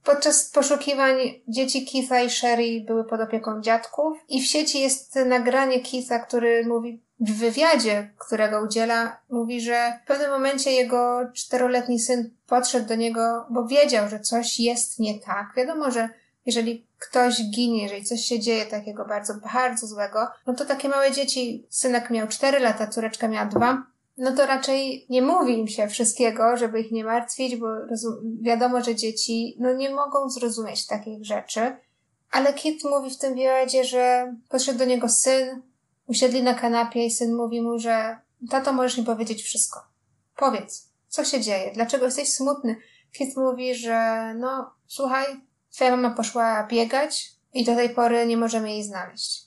Podczas 0.04 0.50
poszukiwań 0.50 1.16
dzieci 1.48 1.86
Keitha 1.92 2.20
i 2.20 2.30
Sherry 2.30 2.84
były 2.86 3.04
pod 3.04 3.20
opieką 3.20 3.60
dziadków 3.60 4.18
i 4.28 4.42
w 4.42 4.46
sieci 4.46 4.80
jest 4.80 5.16
nagranie 5.16 5.80
Keitha, 5.80 6.18
który 6.18 6.66
mówi 6.66 7.05
w 7.20 7.38
wywiadzie, 7.38 8.10
którego 8.18 8.62
udziela, 8.62 9.20
mówi, 9.30 9.60
że 9.60 10.00
w 10.04 10.06
pewnym 10.06 10.30
momencie 10.30 10.72
jego 10.72 11.20
czteroletni 11.34 12.00
syn 12.00 12.30
podszedł 12.46 12.88
do 12.88 12.94
niego, 12.94 13.46
bo 13.50 13.66
wiedział, 13.66 14.08
że 14.08 14.20
coś 14.20 14.60
jest 14.60 14.98
nie 14.98 15.20
tak. 15.20 15.52
Wiadomo, 15.56 15.90
że 15.90 16.08
jeżeli 16.46 16.86
ktoś 16.98 17.50
ginie, 17.50 17.82
jeżeli 17.82 18.04
coś 18.04 18.20
się 18.20 18.40
dzieje 18.40 18.66
takiego 18.66 19.04
bardzo, 19.04 19.34
bardzo 19.54 19.86
złego, 19.86 20.28
no 20.46 20.54
to 20.54 20.64
takie 20.64 20.88
małe 20.88 21.12
dzieci, 21.12 21.66
synek 21.70 22.10
miał 22.10 22.28
cztery 22.28 22.58
lata, 22.58 22.86
córeczka 22.86 23.28
miała 23.28 23.46
dwa, 23.46 23.82
no 24.18 24.32
to 24.32 24.46
raczej 24.46 25.06
nie 25.10 25.22
mówi 25.22 25.58
im 25.58 25.68
się 25.68 25.88
wszystkiego, 25.88 26.56
żeby 26.56 26.80
ich 26.80 26.92
nie 26.92 27.04
martwić, 27.04 27.56
bo 27.56 27.66
wiadomo, 28.42 28.80
że 28.82 28.94
dzieci 28.94 29.56
no 29.60 29.72
nie 29.72 29.90
mogą 29.90 30.30
zrozumieć 30.30 30.86
takich 30.86 31.24
rzeczy. 31.24 31.76
Ale 32.30 32.54
Kit 32.54 32.84
mówi 32.84 33.10
w 33.10 33.18
tym 33.18 33.34
wywiadzie, 33.34 33.84
że 33.84 34.34
podszedł 34.48 34.78
do 34.78 34.84
niego 34.84 35.08
syn, 35.08 35.62
usiedli 36.06 36.42
na 36.42 36.54
kanapie 36.54 37.06
i 37.06 37.10
syn 37.10 37.34
mówi 37.34 37.62
mu, 37.62 37.78
że 37.78 38.18
tato, 38.50 38.72
możesz 38.72 38.98
mi 38.98 39.04
powiedzieć 39.04 39.42
wszystko. 39.42 39.86
Powiedz, 40.36 40.88
co 41.08 41.24
się 41.24 41.40
dzieje? 41.40 41.70
Dlaczego 41.74 42.04
jesteś 42.04 42.32
smutny? 42.32 42.76
Kit 43.12 43.36
mówi, 43.36 43.74
że 43.74 44.32
no, 44.38 44.70
słuchaj, 44.86 45.26
twoja 45.70 45.90
mama 45.90 46.10
poszła 46.10 46.66
biegać 46.66 47.32
i 47.54 47.64
do 47.64 47.74
tej 47.74 47.90
pory 47.90 48.26
nie 48.26 48.36
możemy 48.36 48.70
jej 48.70 48.84
znaleźć. 48.84 49.46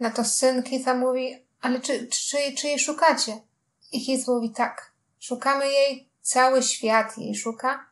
Na 0.00 0.10
to 0.10 0.24
syn 0.24 0.62
Kitha 0.62 0.94
mówi, 0.94 1.46
ale 1.60 1.80
czy, 1.80 2.06
czy, 2.06 2.36
czy 2.58 2.66
jej 2.66 2.78
szukacie? 2.78 3.40
I 3.92 4.06
Keith 4.06 4.28
mówi 4.28 4.50
tak, 4.50 4.92
szukamy 5.18 5.68
jej, 5.68 6.08
cały 6.22 6.62
świat 6.62 7.18
jej 7.18 7.34
szuka. 7.34 7.86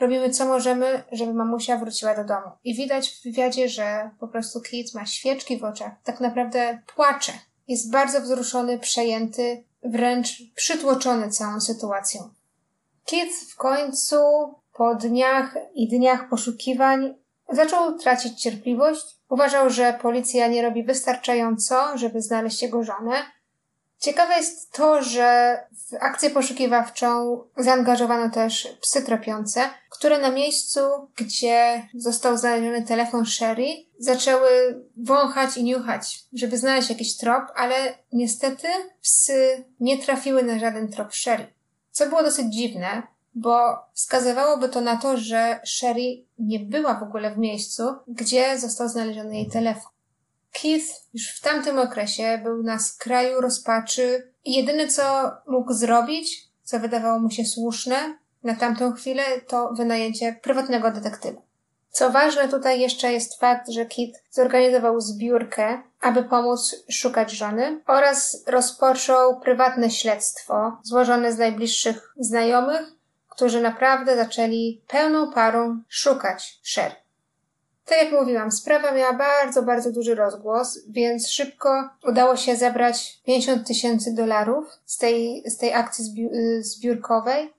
Robimy 0.00 0.30
co 0.30 0.46
możemy, 0.46 1.02
żeby 1.12 1.34
mamusia 1.34 1.76
wróciła 1.76 2.14
do 2.14 2.24
domu. 2.24 2.50
I 2.64 2.74
widać 2.74 3.10
w 3.10 3.22
wywiadzie, 3.22 3.68
że 3.68 4.10
po 4.20 4.28
prostu 4.28 4.60
Keith 4.60 4.94
ma 4.94 5.06
świeczki 5.06 5.58
w 5.58 5.64
oczach. 5.64 5.92
Tak 6.04 6.20
naprawdę 6.20 6.82
płacze. 6.94 7.32
Jest 7.68 7.90
bardzo 7.90 8.20
wzruszony, 8.20 8.78
przejęty, 8.78 9.64
wręcz 9.84 10.42
przytłoczony 10.54 11.30
całą 11.30 11.60
sytuacją. 11.60 12.30
Keith 13.06 13.50
w 13.50 13.56
końcu 13.56 14.16
po 14.72 14.94
dniach 14.94 15.56
i 15.74 15.88
dniach 15.88 16.28
poszukiwań 16.28 17.14
zaczął 17.52 17.98
tracić 17.98 18.42
cierpliwość. 18.42 19.16
Uważał, 19.28 19.70
że 19.70 19.98
policja 20.02 20.48
nie 20.48 20.62
robi 20.62 20.84
wystarczająco, 20.84 21.98
żeby 21.98 22.22
znaleźć 22.22 22.62
jego 22.62 22.82
żonę, 22.82 23.12
Ciekawe 23.98 24.36
jest 24.36 24.72
to, 24.72 25.02
że 25.02 25.58
w 25.72 25.94
akcję 26.00 26.30
poszukiwawczą 26.30 27.40
zaangażowano 27.56 28.30
też 28.30 28.68
psy 28.80 29.02
tropiące, 29.02 29.60
które 29.90 30.18
na 30.18 30.30
miejscu, 30.30 30.80
gdzie 31.16 31.88
został 31.94 32.36
znaleziony 32.36 32.82
telefon 32.82 33.26
Sherry, 33.26 33.68
zaczęły 33.98 34.48
wąchać 34.96 35.56
i 35.56 35.64
niuchać, 35.64 36.24
żeby 36.32 36.58
znaleźć 36.58 36.90
jakiś 36.90 37.16
trop, 37.16 37.44
ale 37.56 37.74
niestety 38.12 38.68
psy 39.02 39.64
nie 39.80 39.98
trafiły 39.98 40.42
na 40.42 40.58
żaden 40.58 40.88
trop 40.92 41.12
Sherry. 41.12 41.46
Co 41.90 42.06
było 42.06 42.22
dosyć 42.22 42.54
dziwne, 42.54 43.02
bo 43.34 43.78
wskazywałoby 43.92 44.68
to 44.68 44.80
na 44.80 44.96
to, 44.96 45.16
że 45.16 45.60
Sherry 45.64 46.24
nie 46.38 46.60
była 46.60 46.94
w 46.94 47.02
ogóle 47.02 47.34
w 47.34 47.38
miejscu, 47.38 47.82
gdzie 48.08 48.58
został 48.58 48.88
znaleziony 48.88 49.36
jej 49.36 49.50
telefon. 49.50 49.92
Keith 50.62 50.86
już 51.14 51.28
w 51.36 51.40
tamtym 51.40 51.78
okresie 51.78 52.40
był 52.44 52.62
na 52.62 52.78
skraju 52.78 53.40
rozpaczy 53.40 54.32
i 54.44 54.54
jedyne 54.54 54.88
co 54.88 55.30
mógł 55.46 55.72
zrobić, 55.72 56.48
co 56.62 56.80
wydawało 56.80 57.18
mu 57.18 57.30
się 57.30 57.44
słuszne 57.44 58.18
na 58.44 58.54
tamtą 58.54 58.92
chwilę, 58.92 59.22
to 59.46 59.72
wynajęcie 59.76 60.40
prywatnego 60.42 60.90
detektywa. 60.90 61.40
Co 61.90 62.10
ważne 62.10 62.48
tutaj 62.48 62.80
jeszcze 62.80 63.12
jest 63.12 63.40
fakt, 63.40 63.70
że 63.70 63.86
Kit 63.86 64.22
zorganizował 64.30 65.00
zbiórkę, 65.00 65.82
aby 66.00 66.24
pomóc 66.24 66.76
szukać 66.90 67.30
żony 67.30 67.80
oraz 67.86 68.44
rozpoczął 68.46 69.40
prywatne 69.40 69.90
śledztwo 69.90 70.76
złożone 70.82 71.32
z 71.32 71.38
najbliższych 71.38 72.14
znajomych, 72.16 72.92
którzy 73.28 73.60
naprawdę 73.60 74.16
zaczęli 74.16 74.82
pełną 74.88 75.32
parą 75.32 75.82
szukać 75.88 76.60
Sher. 76.62 77.07
Tak 77.88 77.98
jak 78.02 78.12
mówiłam, 78.12 78.52
sprawa 78.52 78.92
miała 78.92 79.12
bardzo, 79.12 79.62
bardzo 79.62 79.92
duży 79.92 80.14
rozgłos, 80.14 80.78
więc 80.88 81.28
szybko 81.28 81.88
udało 82.08 82.36
się 82.36 82.56
zebrać 82.56 83.20
50 83.26 83.66
tysięcy 83.66 84.14
dolarów 84.14 84.66
z 84.86 84.98
tej, 84.98 85.42
z 85.46 85.56
tej 85.56 85.74
akcji 85.74 86.28
y, 86.34 86.62
zbiórkowej. 86.62 87.52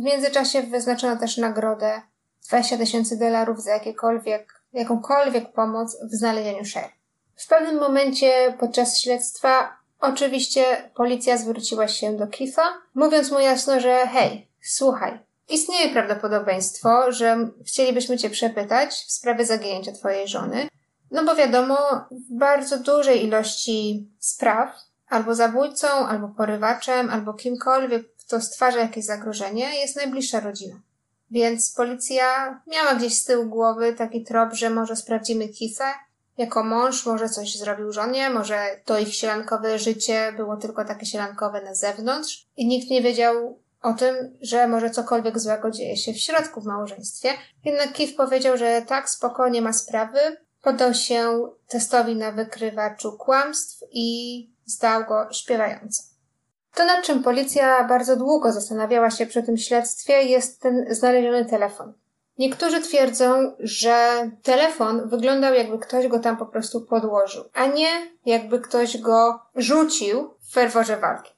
W 0.00 0.02
międzyczasie 0.02 0.62
wyznaczono 0.62 1.16
też 1.16 1.36
nagrodę 1.36 2.02
20 2.48 2.76
tysięcy 2.78 3.18
dolarów 3.18 3.62
za 3.62 3.70
jakiekolwiek, 3.70 4.62
jakąkolwiek 4.72 5.52
pomoc 5.52 5.96
w 6.02 6.14
znalezieniu 6.14 6.64
Sher. 6.64 6.88
W 7.36 7.48
pewnym 7.48 7.80
momencie 7.80 8.54
podczas 8.60 9.00
śledztwa 9.00 9.76
oczywiście 10.00 10.90
policja 10.94 11.36
zwróciła 11.36 11.88
się 11.88 12.16
do 12.16 12.26
Kifa, 12.26 12.62
mówiąc 12.94 13.30
mu 13.30 13.40
jasno, 13.40 13.80
że 13.80 14.06
hej, 14.06 14.48
słuchaj, 14.62 15.25
Istnieje 15.48 15.92
prawdopodobieństwo, 15.92 17.12
że 17.12 17.48
chcielibyśmy 17.66 18.18
Cię 18.18 18.30
przepytać 18.30 18.94
w 18.94 19.12
sprawie 19.12 19.44
zaginięcia 19.44 19.92
Twojej 19.92 20.28
żony, 20.28 20.68
no 21.10 21.24
bo 21.24 21.34
wiadomo, 21.34 21.76
w 22.10 22.38
bardzo 22.38 22.78
dużej 22.78 23.24
ilości 23.24 24.08
spraw 24.18 24.76
albo 25.08 25.34
zabójcą, 25.34 25.86
albo 25.88 26.28
porywaczem, 26.28 27.10
albo 27.10 27.34
kimkolwiek, 27.34 28.16
kto 28.16 28.40
stwarza 28.40 28.78
jakieś 28.78 29.04
zagrożenie, 29.04 29.80
jest 29.80 29.96
najbliższa 29.96 30.40
rodzina. 30.40 30.80
Więc 31.30 31.72
policja 31.74 32.60
miała 32.66 32.94
gdzieś 32.94 33.18
z 33.18 33.24
tyłu 33.24 33.44
głowy 33.44 33.92
taki 33.92 34.24
trop, 34.24 34.54
że 34.54 34.70
może 34.70 34.96
sprawdzimy 34.96 35.44
Keith'a. 35.44 35.92
Jako 36.38 36.64
mąż 36.64 37.06
może 37.06 37.28
coś 37.28 37.58
zrobił 37.58 37.92
żonie, 37.92 38.30
może 38.30 38.80
to 38.84 38.98
ich 38.98 39.14
sielankowe 39.14 39.78
życie 39.78 40.32
było 40.36 40.56
tylko 40.56 40.84
takie 40.84 41.06
sielankowe 41.06 41.62
na 41.62 41.74
zewnątrz 41.74 42.46
i 42.56 42.66
nikt 42.66 42.90
nie 42.90 43.02
wiedział, 43.02 43.58
o 43.86 43.92
tym, 43.92 44.38
że 44.42 44.68
może 44.68 44.90
cokolwiek 44.90 45.38
złego 45.38 45.70
dzieje 45.70 45.96
się 45.96 46.12
w 46.12 46.18
środku 46.20 46.60
w 46.60 46.66
małżeństwie. 46.66 47.28
Jednak 47.64 47.92
Keith 47.92 48.16
powiedział, 48.16 48.56
że 48.56 48.82
tak, 48.82 49.10
spokojnie 49.10 49.62
ma 49.62 49.72
sprawy. 49.72 50.18
Podał 50.62 50.94
się 50.94 51.48
testowi 51.68 52.16
na 52.16 52.32
wykrywaczu 52.32 53.12
kłamstw 53.12 53.84
i 53.90 54.50
zdał 54.64 55.04
go 55.04 55.32
śpiewająco. 55.32 56.02
To, 56.74 56.84
nad 56.84 57.04
czym 57.04 57.22
policja 57.22 57.84
bardzo 57.84 58.16
długo 58.16 58.52
zastanawiała 58.52 59.10
się 59.10 59.26
przy 59.26 59.42
tym 59.42 59.56
śledztwie, 59.56 60.22
jest 60.22 60.60
ten 60.60 60.86
znaleziony 60.90 61.44
telefon. 61.44 61.92
Niektórzy 62.38 62.80
twierdzą, 62.80 63.52
że 63.58 64.30
telefon 64.42 65.08
wyglądał 65.08 65.54
jakby 65.54 65.78
ktoś 65.78 66.08
go 66.08 66.18
tam 66.18 66.36
po 66.36 66.46
prostu 66.46 66.80
podłożył, 66.80 67.44
a 67.54 67.66
nie 67.66 67.88
jakby 68.26 68.60
ktoś 68.60 68.98
go 68.98 69.40
rzucił 69.56 70.34
w 70.40 70.52
ferworze 70.52 70.96
walki. 70.96 71.35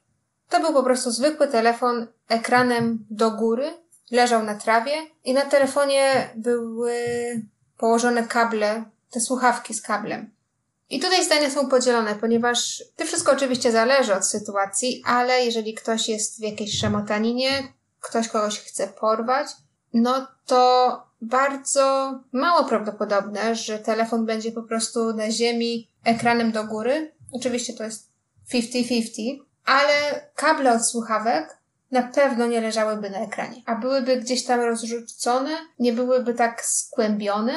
To 0.49 0.59
był 0.59 0.73
po 0.73 0.83
prostu 0.83 1.11
zwykły 1.11 1.47
telefon 1.47 2.07
ekranem 2.29 3.05
do 3.09 3.31
góry, 3.31 3.73
leżał 4.11 4.43
na 4.43 4.55
trawie 4.55 4.91
i 5.23 5.33
na 5.33 5.41
telefonie 5.41 6.29
były 6.35 6.95
położone 7.77 8.27
kable, 8.27 8.83
te 9.11 9.19
słuchawki 9.19 9.73
z 9.73 9.81
kablem. 9.81 10.31
I 10.89 10.99
tutaj 10.99 11.25
zdania 11.25 11.49
są 11.49 11.69
podzielone, 11.69 12.15
ponieważ 12.15 12.83
to 12.95 13.05
wszystko 13.05 13.31
oczywiście 13.31 13.71
zależy 13.71 14.15
od 14.15 14.27
sytuacji, 14.27 15.03
ale 15.05 15.45
jeżeli 15.45 15.73
ktoś 15.73 16.09
jest 16.09 16.39
w 16.39 16.43
jakiejś 16.43 16.79
szamotaninie, 16.79 17.49
ktoś 17.99 18.27
kogoś 18.27 18.59
chce 18.59 18.87
porwać, 18.87 19.47
no 19.93 20.27
to 20.45 21.03
bardzo 21.21 22.19
mało 22.31 22.63
prawdopodobne, 22.63 23.55
że 23.55 23.79
telefon 23.79 24.25
będzie 24.25 24.51
po 24.51 24.63
prostu 24.63 25.13
na 25.13 25.31
ziemi 25.31 25.89
ekranem 26.03 26.51
do 26.51 26.63
góry. 26.63 27.11
Oczywiście 27.31 27.73
to 27.73 27.83
jest 27.83 28.09
50-50, 28.53 29.39
ale 29.69 30.29
kable 30.35 30.73
od 30.73 30.85
słuchawek 30.85 31.57
na 31.91 32.03
pewno 32.03 32.47
nie 32.47 32.61
leżałyby 32.61 33.09
na 33.09 33.17
ekranie, 33.17 33.61
a 33.65 33.75
byłyby 33.75 34.17
gdzieś 34.17 34.45
tam 34.45 34.61
rozrzucone, 34.61 35.57
nie 35.79 35.93
byłyby 35.93 36.33
tak 36.33 36.65
skłębione, 36.65 37.53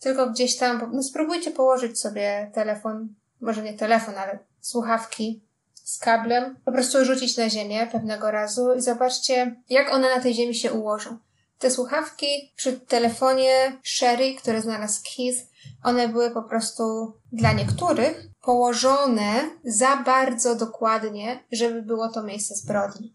tylko 0.00 0.30
gdzieś 0.30 0.56
tam, 0.56 0.90
no 0.92 1.02
spróbujcie 1.02 1.50
położyć 1.50 2.00
sobie 2.00 2.50
telefon 2.54 3.14
może 3.42 3.62
nie 3.62 3.74
telefon, 3.74 4.14
ale 4.14 4.38
słuchawki 4.60 5.42
z 5.74 5.98
kablem, 5.98 6.56
po 6.64 6.72
prostu 6.72 7.04
rzucić 7.04 7.36
na 7.36 7.50
ziemię 7.50 7.88
pewnego 7.92 8.30
razu 8.30 8.74
i 8.74 8.80
zobaczcie, 8.80 9.56
jak 9.68 9.92
one 9.92 10.16
na 10.16 10.22
tej 10.22 10.34
ziemi 10.34 10.54
się 10.54 10.72
ułożą. 10.72 11.18
Te 11.58 11.70
słuchawki 11.70 12.52
przy 12.56 12.72
telefonie 12.72 13.80
Sherry, 13.82 14.34
które 14.34 14.62
znalazł 14.62 15.00
Keith, 15.16 15.38
one 15.82 16.08
były 16.08 16.30
po 16.30 16.42
prostu 16.42 17.12
dla 17.32 17.52
niektórych 17.52 18.31
położone 18.42 19.50
za 19.64 19.96
bardzo 19.96 20.54
dokładnie, 20.54 21.44
żeby 21.52 21.82
było 21.82 22.08
to 22.08 22.22
miejsce 22.22 22.54
zbrodni. 22.54 23.14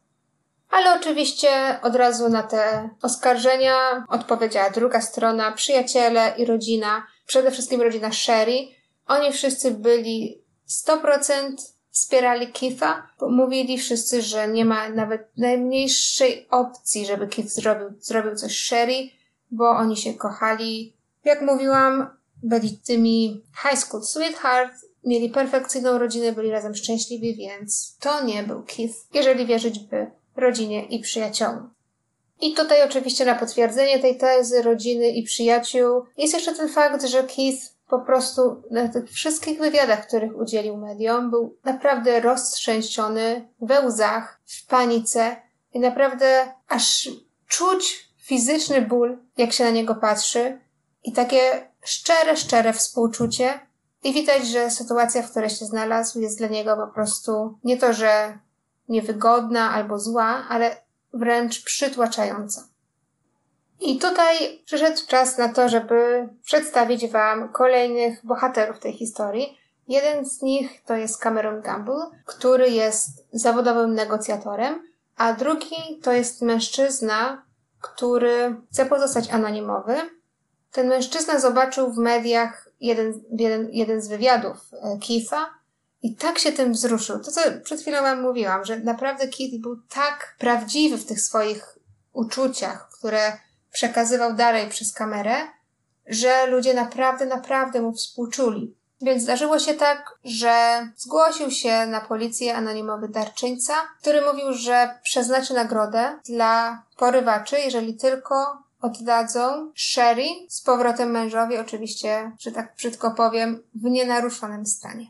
Ale 0.69 0.99
oczywiście 0.99 1.79
od 1.81 1.95
razu 1.95 2.29
na 2.29 2.43
te 2.43 2.89
oskarżenia 3.01 4.05
odpowiedziała 4.09 4.69
druga 4.69 5.01
strona, 5.01 5.51
przyjaciele 5.51 6.33
i 6.37 6.45
rodzina, 6.45 7.07
przede 7.25 7.51
wszystkim 7.51 7.81
rodzina 7.81 8.11
Sherry. 8.11 8.67
Oni 9.07 9.33
wszyscy 9.33 9.71
byli 9.71 10.41
100% 10.69 11.55
wspierali 11.91 12.51
Keitha, 12.51 13.07
bo 13.19 13.29
mówili 13.29 13.77
wszyscy, 13.77 14.21
że 14.21 14.47
nie 14.47 14.65
ma 14.65 14.89
nawet 14.89 15.29
najmniejszej 15.37 16.47
opcji, 16.49 17.05
żeby 17.05 17.27
Keith 17.27 17.49
zrobił, 17.49 17.87
zrobił 17.99 18.35
coś 18.35 18.57
Sherry, 18.57 19.09
bo 19.51 19.69
oni 19.69 19.97
się 19.97 20.13
kochali. 20.13 20.93
Jak 21.23 21.41
mówiłam, 21.41 22.09
byli 22.43 22.77
tymi 22.77 23.43
high 23.63 23.79
school 23.79 24.03
sweetheart, 24.03 24.73
mieli 25.07 25.29
perfekcyjną 25.29 25.97
rodzinę, 25.97 26.31
byli 26.31 26.51
razem 26.51 26.75
szczęśliwi, 26.75 27.35
więc 27.35 27.97
to 27.99 28.23
nie 28.23 28.43
był 28.43 28.63
Keith, 28.63 28.95
jeżeli 29.13 29.45
wierzyć 29.45 29.79
by 29.79 30.11
rodzinie 30.35 30.85
i 30.85 30.99
przyjaciołom. 30.99 31.73
I 32.41 32.53
tutaj 32.53 32.83
oczywiście 32.83 33.25
na 33.25 33.35
potwierdzenie 33.35 33.99
tej 33.99 34.17
tezy 34.17 34.61
rodziny 34.61 35.09
i 35.09 35.23
przyjaciół 35.23 36.03
jest 36.17 36.33
jeszcze 36.33 36.55
ten 36.55 36.69
fakt, 36.69 37.05
że 37.05 37.23
Keith 37.23 37.77
po 37.87 37.99
prostu 37.99 38.63
na 38.71 38.87
tych 38.87 39.09
wszystkich 39.09 39.59
wywiadach, 39.59 40.07
których 40.07 40.37
udzielił 40.37 40.77
mediom, 40.77 41.29
był 41.29 41.57
naprawdę 41.63 42.19
roztrzęsiony, 42.19 43.49
we 43.61 43.87
łzach, 43.87 44.41
w 44.45 44.67
panice 44.67 45.35
i 45.73 45.79
naprawdę 45.79 46.53
aż 46.67 47.09
czuć 47.47 48.09
fizyczny 48.17 48.81
ból, 48.81 49.17
jak 49.37 49.53
się 49.53 49.63
na 49.63 49.69
niego 49.69 49.95
patrzy 49.95 50.59
i 51.03 51.11
takie 51.13 51.67
szczere, 51.83 52.37
szczere 52.37 52.73
współczucie 52.73 53.66
i 54.03 54.13
widać, 54.13 54.47
że 54.47 54.71
sytuacja, 54.71 55.21
w 55.21 55.31
której 55.31 55.49
się 55.49 55.65
znalazł, 55.65 56.19
jest 56.19 56.37
dla 56.37 56.47
niego 56.47 56.77
po 56.77 56.87
prostu 56.87 57.57
nie 57.63 57.77
to, 57.77 57.93
że 57.93 58.39
niewygodna 58.89 59.71
albo 59.71 59.99
zła, 59.99 60.45
ale 60.49 60.77
wręcz 61.13 61.63
przytłaczająca. 61.63 62.67
I 63.79 63.99
tutaj 63.99 64.61
przyszedł 64.65 65.01
czas 65.07 65.37
na 65.37 65.49
to, 65.49 65.69
żeby 65.69 66.29
przedstawić 66.43 67.07
Wam 67.07 67.49
kolejnych 67.49 68.25
bohaterów 68.25 68.79
tej 68.79 68.93
historii. 68.93 69.57
Jeden 69.87 70.25
z 70.25 70.41
nich 70.41 70.83
to 70.85 70.95
jest 70.95 71.21
Cameron 71.21 71.61
Gamble, 71.61 72.05
który 72.25 72.69
jest 72.69 73.25
zawodowym 73.31 73.93
negocjatorem, 73.93 74.83
a 75.17 75.33
drugi 75.33 75.99
to 76.03 76.11
jest 76.11 76.41
mężczyzna, 76.41 77.45
który 77.81 78.55
chce 78.71 78.85
pozostać 78.85 79.29
anonimowy. 79.29 79.95
Ten 80.71 80.87
mężczyzna 80.87 81.39
zobaczył 81.39 81.93
w 81.93 81.97
mediach 81.97 82.66
jeden, 82.81 83.23
jeden, 83.31 83.69
jeden 83.71 84.01
z 84.01 84.07
wywiadów 84.07 84.57
e, 84.73 84.97
Keitha 85.07 85.49
i 86.03 86.15
tak 86.15 86.39
się 86.39 86.51
tym 86.51 86.73
wzruszył. 86.73 87.19
To, 87.19 87.31
co 87.31 87.41
przed 87.63 87.81
chwilą 87.81 88.01
Wam 88.01 88.21
mówiłam, 88.21 88.65
że 88.65 88.79
naprawdę 88.79 89.27
Keith 89.27 89.57
był 89.57 89.77
tak 89.89 90.35
prawdziwy 90.39 90.97
w 90.97 91.05
tych 91.05 91.21
swoich 91.21 91.77
uczuciach, 92.13 92.89
które 92.89 93.37
przekazywał 93.71 94.33
dalej 94.33 94.69
przez 94.69 94.93
kamerę, 94.93 95.35
że 96.07 96.47
ludzie 96.47 96.73
naprawdę, 96.73 97.25
naprawdę 97.25 97.81
mu 97.81 97.93
współczuli. 97.93 98.77
Więc 99.01 99.23
zdarzyło 99.23 99.59
się 99.59 99.73
tak, 99.73 100.19
że 100.23 100.87
zgłosił 100.97 101.51
się 101.51 101.85
na 101.85 102.01
policję 102.01 102.55
anonimowy 102.55 103.07
darczyńca, 103.07 103.73
który 104.01 104.21
mówił, 104.21 104.53
że 104.53 104.99
przeznaczy 105.03 105.53
nagrodę 105.53 106.19
dla 106.25 106.83
porywaczy, 106.97 107.59
jeżeli 107.59 107.95
tylko 107.95 108.63
oddadzą 108.81 109.71
Sherry 109.75 110.27
z 110.49 110.61
powrotem 110.61 111.11
mężowi, 111.11 111.57
oczywiście, 111.57 112.31
że 112.39 112.51
tak 112.51 112.75
brzydko 112.77 113.11
powiem, 113.11 113.63
w 113.75 113.83
nienaruszonym 113.83 114.65
stanie. 114.65 115.05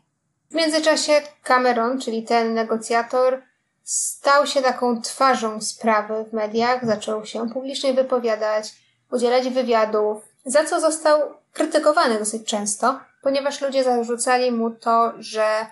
W 0.51 0.53
międzyczasie 0.53 1.21
Cameron, 1.43 2.01
czyli 2.01 2.23
ten 2.23 2.53
negocjator, 2.53 3.41
stał 3.83 4.47
się 4.47 4.61
taką 4.61 5.01
twarzą 5.01 5.61
sprawy 5.61 6.25
w 6.29 6.33
mediach, 6.33 6.85
zaczął 6.85 7.25
się 7.25 7.49
publicznie 7.49 7.93
wypowiadać, 7.93 8.73
udzielać 9.11 9.49
wywiadów, 9.49 10.23
za 10.45 10.65
co 10.65 10.81
został 10.81 11.19
krytykowany 11.53 12.19
dosyć 12.19 12.47
często, 12.47 12.99
ponieważ 13.21 13.61
ludzie 13.61 13.83
zarzucali 13.83 14.51
mu 14.51 14.71
to, 14.71 15.13
że 15.19 15.65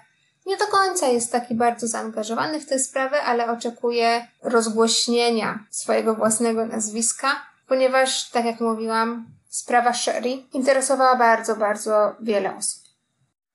nie 0.45 0.57
do 0.57 0.67
końca 0.67 1.07
jest 1.07 1.31
taki 1.31 1.55
bardzo 1.55 1.87
zaangażowany 1.87 2.59
w 2.59 2.65
tę 2.65 2.79
sprawę, 2.79 3.21
ale 3.21 3.51
oczekuje 3.51 4.27
rozgłośnienia 4.43 5.59
swojego 5.69 6.15
własnego 6.15 6.65
nazwiska, 6.65 7.45
ponieważ, 7.67 8.29
tak 8.29 8.45
jak 8.45 8.59
mówiłam, 8.59 9.25
sprawa 9.49 9.93
Sherry 9.93 10.29
interesowała 10.53 11.15
bardzo, 11.15 11.55
bardzo 11.55 12.15
wiele 12.19 12.55
osób. 12.55 12.83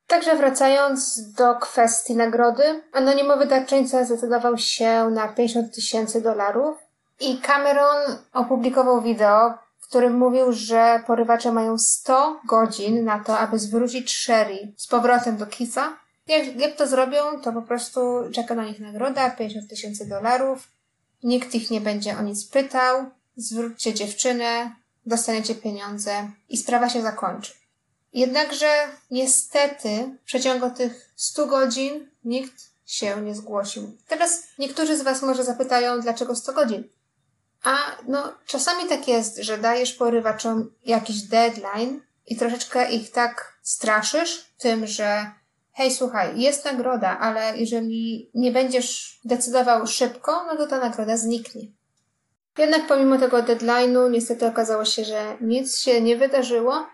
Także 0.06 0.36
wracając 0.36 1.32
do 1.32 1.54
kwestii 1.54 2.16
nagrody, 2.16 2.82
anonimowy 2.92 3.46
darczyńca 3.46 4.04
zdecydował 4.04 4.58
się 4.58 5.10
na 5.10 5.28
50 5.28 5.74
tysięcy 5.74 6.20
dolarów 6.20 6.78
i 7.20 7.38
Cameron 7.38 8.16
opublikował 8.32 9.02
wideo, 9.02 9.54
w 9.78 9.88
którym 9.88 10.18
mówił, 10.18 10.52
że 10.52 11.02
porywacze 11.06 11.52
mają 11.52 11.78
100 11.78 12.40
godzin 12.46 13.04
na 13.04 13.24
to, 13.24 13.38
aby 13.38 13.58
zwrócić 13.58 14.16
Sherry 14.16 14.72
z 14.76 14.86
powrotem 14.86 15.36
do 15.36 15.46
Kisa. 15.46 15.96
Jak, 16.26 16.56
jak 16.56 16.76
to 16.76 16.86
zrobią, 16.86 17.40
to 17.42 17.52
po 17.52 17.62
prostu 17.62 18.00
czeka 18.34 18.54
na 18.54 18.64
nich 18.64 18.80
nagroda 18.80 19.30
50 19.30 19.70
tysięcy 19.70 20.08
dolarów. 20.08 20.68
Nikt 21.22 21.54
ich 21.54 21.70
nie 21.70 21.80
będzie 21.80 22.18
o 22.18 22.22
nic 22.22 22.48
pytał. 22.48 23.10
Zwróćcie 23.40 23.94
dziewczynę, 23.94 24.76
dostaniecie 25.06 25.54
pieniądze 25.54 26.30
i 26.48 26.56
sprawa 26.56 26.88
się 26.88 27.02
zakończy. 27.02 27.52
Jednakże 28.12 28.88
niestety 29.10 30.18
w 30.22 30.24
przeciągu 30.24 30.70
tych 30.70 31.10
100 31.16 31.46
godzin 31.46 32.10
nikt 32.24 32.70
się 32.86 33.22
nie 33.22 33.34
zgłosił. 33.34 33.96
Teraz 34.08 34.42
niektórzy 34.58 34.96
z 34.96 35.02
Was 35.02 35.22
może 35.22 35.44
zapytają, 35.44 36.00
dlaczego 36.00 36.36
100 36.36 36.52
godzin? 36.52 36.84
A 37.62 37.76
no, 38.08 38.32
czasami 38.46 38.88
tak 38.88 39.08
jest, 39.08 39.36
że 39.36 39.58
dajesz 39.58 39.92
porywaczom 39.92 40.72
jakiś 40.84 41.22
deadline 41.22 42.00
i 42.26 42.36
troszeczkę 42.36 42.92
ich 42.92 43.10
tak 43.10 43.58
straszysz 43.62 44.44
tym, 44.58 44.86
że 44.86 45.30
hej, 45.72 45.90
słuchaj, 45.90 46.40
jest 46.40 46.64
nagroda, 46.64 47.18
ale 47.18 47.58
jeżeli 47.58 48.30
nie 48.34 48.52
będziesz 48.52 49.20
decydował 49.24 49.86
szybko, 49.86 50.44
no 50.44 50.56
to 50.56 50.66
ta 50.66 50.78
nagroda 50.78 51.16
zniknie. 51.16 51.79
Jednak 52.58 52.86
pomimo 52.86 53.18
tego 53.18 53.42
deadline'u 53.42 54.10
niestety 54.10 54.46
okazało 54.46 54.84
się, 54.84 55.04
że 55.04 55.36
nic 55.40 55.78
się 55.78 56.00
nie 56.00 56.16
wydarzyło 56.16 56.86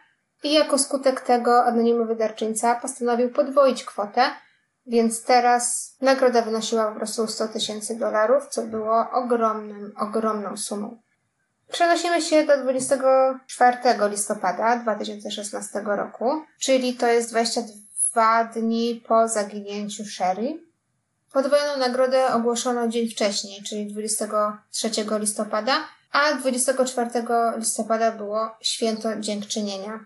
i 0.42 0.52
jako 0.52 0.78
skutek 0.78 1.20
tego 1.20 1.64
anonimowy 1.64 2.16
darczyńca 2.16 2.74
postanowił 2.74 3.30
podwoić 3.30 3.84
kwotę, 3.84 4.22
więc 4.86 5.22
teraz 5.22 5.96
nagroda 6.00 6.42
wynosiła 6.42 6.90
po 6.90 6.96
prostu 6.96 7.26
100 7.26 7.48
tysięcy 7.48 7.98
dolarów, 7.98 8.48
co 8.48 8.62
było 8.62 9.10
ogromnym, 9.10 9.92
ogromną 9.96 10.56
sumą. 10.56 10.98
Przenosimy 11.72 12.22
się 12.22 12.44
do 12.44 12.62
24 12.62 13.76
listopada 14.10 14.76
2016 14.76 15.82
roku, 15.84 16.42
czyli 16.60 16.94
to 16.94 17.06
jest 17.06 17.30
22 17.30 18.44
dni 18.44 19.04
po 19.08 19.28
zaginięciu 19.28 20.04
Sherry. 20.04 20.65
Podwojoną 21.32 21.76
nagrodę 21.76 22.32
ogłoszono 22.32 22.88
dzień 22.88 23.08
wcześniej, 23.08 23.62
czyli 23.62 23.86
23 23.86 24.90
listopada, 25.18 25.88
a 26.12 26.32
24 26.34 27.10
listopada 27.56 28.12
było 28.12 28.56
święto 28.60 29.16
dziękczynienia. 29.20 30.00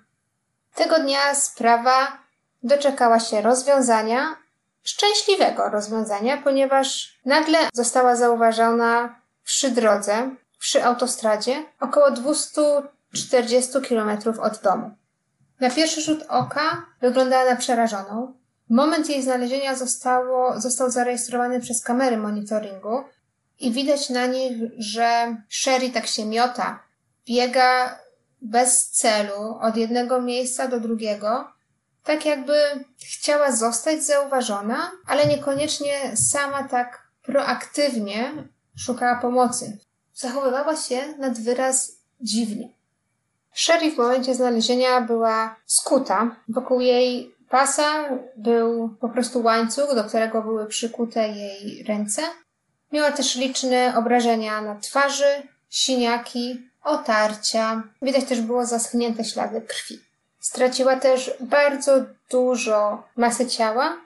Tego 0.74 0.98
dnia 0.98 1.34
sprawa 1.34 2.18
doczekała 2.62 3.20
się 3.20 3.40
rozwiązania, 3.40 4.36
szczęśliwego 4.82 5.68
rozwiązania, 5.68 6.36
ponieważ 6.36 7.18
nagle 7.24 7.58
została 7.74 8.16
zauważona 8.16 9.20
przy 9.44 9.70
drodze, 9.70 10.30
przy 10.58 10.84
autostradzie, 10.84 11.64
około 11.80 12.10
240 12.10 13.72
km 13.88 14.18
od 14.42 14.58
domu. 14.58 14.90
Na 15.60 15.70
pierwszy 15.70 16.00
rzut 16.00 16.24
oka 16.28 16.86
wyglądała 17.00 17.50
na 17.50 17.56
przerażoną. 17.56 18.39
Moment 18.70 19.08
jej 19.08 19.22
znalezienia 19.22 19.74
zostało, 19.74 20.60
został 20.60 20.90
zarejestrowany 20.90 21.60
przez 21.60 21.82
kamery 21.82 22.16
monitoringu 22.16 23.04
i 23.58 23.72
widać 23.72 24.10
na 24.10 24.26
nich, 24.26 24.52
że 24.78 25.36
Sherry 25.48 25.90
tak 25.90 26.06
się 26.06 26.26
miota, 26.26 26.82
biega 27.26 27.98
bez 28.42 28.90
celu 28.90 29.58
od 29.60 29.76
jednego 29.76 30.22
miejsca 30.22 30.68
do 30.68 30.80
drugiego, 30.80 31.52
tak 32.04 32.26
jakby 32.26 32.54
chciała 33.06 33.52
zostać 33.52 34.04
zauważona, 34.04 34.90
ale 35.06 35.26
niekoniecznie 35.26 36.16
sama 36.16 36.68
tak 36.68 37.02
proaktywnie 37.22 38.32
szukała 38.76 39.16
pomocy. 39.16 39.78
Zachowywała 40.14 40.76
się 40.76 41.14
nad 41.18 41.40
wyraz 41.40 41.92
dziwnie. 42.20 42.68
Sherry 43.52 43.90
w 43.90 43.96
momencie 43.96 44.34
znalezienia 44.34 45.00
była 45.00 45.56
skuta. 45.66 46.36
Wokół 46.48 46.80
jej 46.80 47.39
pasa 47.50 48.08
był 48.36 48.96
po 49.00 49.08
prostu 49.08 49.42
łańcuch, 49.42 49.94
do 49.94 50.04
którego 50.04 50.42
były 50.42 50.66
przykute 50.66 51.28
jej 51.28 51.84
ręce. 51.84 52.22
Miała 52.92 53.12
też 53.12 53.36
liczne 53.36 53.94
obrażenia 53.96 54.60
na 54.60 54.74
twarzy, 54.74 55.42
siniaki, 55.70 56.70
otarcia. 56.82 57.82
Widać 58.02 58.24
też 58.24 58.40
było 58.40 58.66
zaschnięte 58.66 59.24
ślady 59.24 59.60
krwi. 59.60 60.00
Straciła 60.40 60.96
też 60.96 61.34
bardzo 61.40 61.92
dużo 62.30 63.02
masy 63.16 63.46
ciała, 63.46 63.96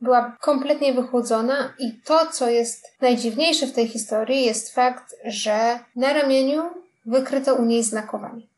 była 0.00 0.36
kompletnie 0.40 0.92
wychłodzona 0.92 1.74
i 1.78 1.92
to, 2.04 2.26
co 2.26 2.50
jest 2.50 2.92
najdziwniejsze 3.00 3.66
w 3.66 3.72
tej 3.72 3.88
historii, 3.88 4.44
jest 4.44 4.74
fakt, 4.74 5.14
że 5.24 5.78
na 5.96 6.12
ramieniu 6.12 6.62
wykryto 7.06 7.54
u 7.54 7.64
niej 7.64 7.82
znakowanie. 7.82 8.51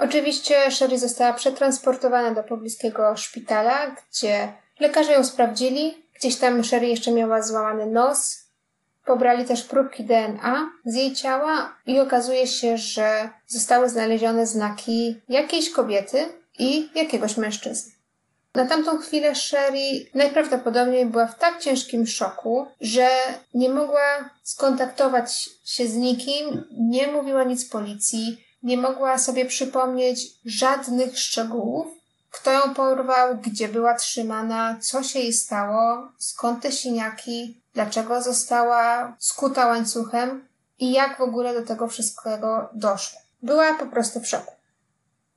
Oczywiście 0.00 0.70
Sherry 0.70 0.98
została 0.98 1.32
przetransportowana 1.32 2.34
do 2.34 2.42
pobliskiego 2.42 3.16
szpitala, 3.16 3.96
gdzie 4.10 4.52
lekarze 4.80 5.12
ją 5.12 5.24
sprawdzili. 5.24 6.04
Gdzieś 6.14 6.36
tam 6.36 6.64
Sherry 6.64 6.86
jeszcze 6.86 7.12
miała 7.12 7.42
złamany 7.42 7.86
nos. 7.86 8.38
Pobrali 9.04 9.44
też 9.44 9.62
próbki 9.62 10.04
DNA 10.04 10.70
z 10.84 10.94
jej 10.94 11.14
ciała 11.14 11.76
i 11.86 12.00
okazuje 12.00 12.46
się, 12.46 12.78
że 12.78 13.28
zostały 13.46 13.88
znalezione 13.88 14.46
znaki 14.46 15.20
jakiejś 15.28 15.70
kobiety 15.70 16.24
i 16.58 16.88
jakiegoś 16.94 17.36
mężczyzny. 17.36 17.92
Na 18.54 18.66
tamtą 18.66 18.98
chwilę 18.98 19.34
Sherry 19.34 20.06
najprawdopodobniej 20.14 21.06
była 21.06 21.26
w 21.26 21.38
tak 21.38 21.58
ciężkim 21.58 22.06
szoku, 22.06 22.66
że 22.80 23.08
nie 23.54 23.68
mogła 23.68 24.30
skontaktować 24.42 25.50
się 25.64 25.86
z 25.86 25.94
nikim, 25.94 26.64
nie 26.70 27.06
mówiła 27.06 27.44
nic 27.44 27.68
policji, 27.68 28.44
nie 28.62 28.76
mogła 28.76 29.18
sobie 29.18 29.44
przypomnieć 29.44 30.20
żadnych 30.44 31.18
szczegółów, 31.18 31.86
kto 32.30 32.52
ją 32.52 32.74
porwał, 32.74 33.36
gdzie 33.36 33.68
była 33.68 33.94
trzymana, 33.94 34.76
co 34.80 35.02
się 35.02 35.18
jej 35.18 35.32
stało, 35.32 36.08
skąd 36.18 36.62
te 36.62 36.72
siniaki, 36.72 37.60
dlaczego 37.74 38.22
została 38.22 39.16
skuta 39.18 39.66
łańcuchem 39.66 40.48
i 40.78 40.92
jak 40.92 41.18
w 41.18 41.20
ogóle 41.20 41.54
do 41.54 41.66
tego 41.66 41.88
wszystkiego 41.88 42.68
doszło. 42.72 43.20
Była 43.42 43.74
po 43.74 43.86
prostu 43.86 44.20
w 44.20 44.26
szoku. 44.26 44.52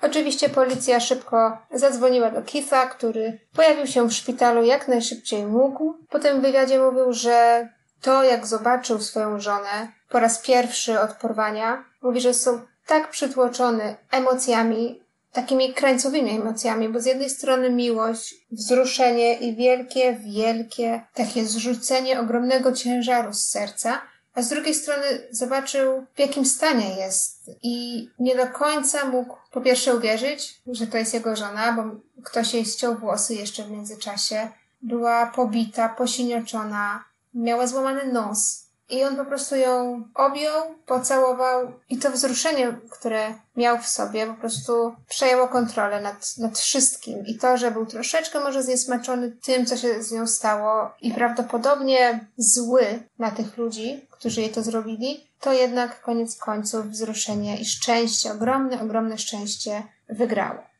Oczywiście 0.02 0.50
policja 0.50 1.00
szybko 1.00 1.58
zadzwoniła 1.74 2.32
do 2.32 2.42
Keitha, 2.52 2.86
który 2.86 3.40
pojawił 3.54 3.88
się 3.88 4.08
w 4.08 4.14
szpitalu 4.14 4.64
jak 4.64 4.88
najszybciej 4.88 5.46
mógł. 5.46 5.94
Po 6.10 6.20
tym 6.20 6.42
wywiadzie 6.42 6.80
mówił, 6.80 7.14
że 7.14 7.70
to 8.02 8.24
jak 8.24 8.48
zobaczył 8.48 9.02
swoją 9.02 9.40
żonę 9.40 9.88
po 10.10 10.20
raz 10.20 10.42
pierwszy 10.42 11.00
od 11.00 11.14
porwania, 11.14 11.84
mówi, 12.02 12.22
że 12.22 12.34
są 12.34 12.62
tak 12.88 13.10
przytłoczony 13.10 13.96
emocjami, 14.12 15.02
takimi 15.32 15.74
krańcowymi 15.74 16.32
emocjami, 16.32 16.90
bo 16.90 17.00
z 17.00 17.06
jednej 17.06 17.30
strony 17.30 17.70
miłość, 17.70 18.36
wzruszenie 18.52 19.34
i 19.34 19.56
wielkie, 19.56 20.14
wielkie 20.14 21.02
takie 21.14 21.46
zrzucenie 21.46 22.20
ogromnego 22.20 22.72
ciężaru 22.72 23.34
z 23.34 23.46
serca, 23.46 24.02
a 24.36 24.42
z 24.42 24.50
drugiej 24.50 24.76
strony 24.76 25.06
zobaczył, 25.32 26.06
w 26.16 26.20
jakim 26.20 26.46
stanie 26.46 26.96
jest 26.96 27.52
i 27.64 28.10
nie 28.20 28.36
do 28.36 28.48
końca 28.48 29.06
mógł 29.06 29.36
po 29.52 29.62
pierwsze 29.62 29.96
uwierzyć, 29.96 30.62
że 30.68 30.88
to 30.88 30.98
jest 30.98 31.14
jego 31.14 31.36
żona, 31.36 31.74
bo 31.74 31.84
ktoś 32.24 32.54
jej 32.54 32.66
ściął 32.66 32.96
włosy 32.96 33.36
jeszcze 33.36 33.64
w 33.64 33.72
międzyczasie. 33.72 34.48
Była 34.82 35.26
pobita, 35.26 35.90
posinioczona, 35.90 37.04
miała 37.34 37.68
złamany 37.68 38.14
nos. 38.14 38.63
I 38.94 39.04
on 39.04 39.16
po 39.16 39.26
prostu 39.26 39.56
ją 39.56 40.04
objął, 40.16 40.76
pocałował 40.86 41.72
i 41.90 41.98
to 41.98 42.12
wzruszenie, 42.12 42.78
które 42.90 43.34
miał 43.56 43.78
w 43.78 43.88
sobie, 43.88 44.28
po 44.28 44.34
prostu 44.34 44.96
przejęło 45.10 45.48
kontrolę 45.48 46.02
nad, 46.02 46.38
nad 46.38 46.60
wszystkim. 46.60 47.26
I 47.26 47.38
to, 47.38 47.58
że 47.58 47.72
był 47.72 47.86
troszeczkę 47.86 48.40
może 48.40 48.64
zniesmaczony 48.64 49.32
tym, 49.32 49.66
co 49.66 49.78
się 49.78 50.04
z 50.04 50.12
nią 50.12 50.28
stało 50.28 50.92
i 51.02 51.12
prawdopodobnie 51.12 52.28
zły 52.38 52.86
na 53.20 53.32
tych 53.32 53.58
ludzi, 53.58 54.08
którzy 54.12 54.42
jej 54.42 54.50
to 54.50 54.64
zrobili, 54.64 55.28
to 55.40 55.54
jednak 55.54 56.02
koniec 56.02 56.38
końców 56.38 56.86
wzruszenie 56.86 57.58
i 57.58 57.66
szczęście, 57.66 58.32
ogromne, 58.32 58.82
ogromne 58.82 59.18
szczęście 59.18 59.84
wygrało. 60.10 60.73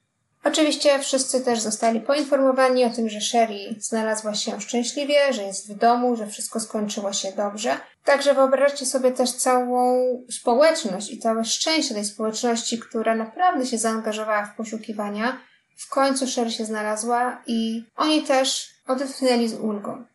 Oczywiście 0.44 1.00
wszyscy 1.00 1.42
też 1.42 1.60
zostali 1.60 2.02
poinformowani 2.02 2.86
o 2.86 2.90
tym, 2.90 3.10
że 3.10 3.22
Sherry 3.22 3.76
znalazła 3.80 4.34
się 4.34 4.62
szczęśliwie, 4.62 5.34
że 5.34 5.44
jest 5.44 5.74
w 5.74 5.78
domu, 5.78 6.16
że 6.16 6.28
wszystko 6.28 6.60
skończyło 6.60 7.14
się 7.14 7.32
dobrze. 7.32 7.78
Także 8.06 8.34
wyobraźcie 8.34 8.86
sobie 8.86 9.12
też 9.12 9.32
całą 9.32 10.00
społeczność 10.30 11.12
i 11.12 11.20
całe 11.20 11.46
szczęście 11.46 11.96
tej 11.96 12.06
społeczności, 12.06 12.80
która 12.80 13.16
naprawdę 13.16 13.66
się 13.66 13.78
zaangażowała 13.78 14.46
w 14.46 14.56
poszukiwania. 14.56 15.38
W 15.78 15.90
końcu 15.90 16.28
Sherry 16.28 16.52
się 16.52 16.66
znalazła 16.66 17.42
i 17.48 17.84
oni 17.98 18.24
też 18.24 18.70
odetchnęli 18.88 19.50
z 19.50 19.54
ulgą. 19.54 20.06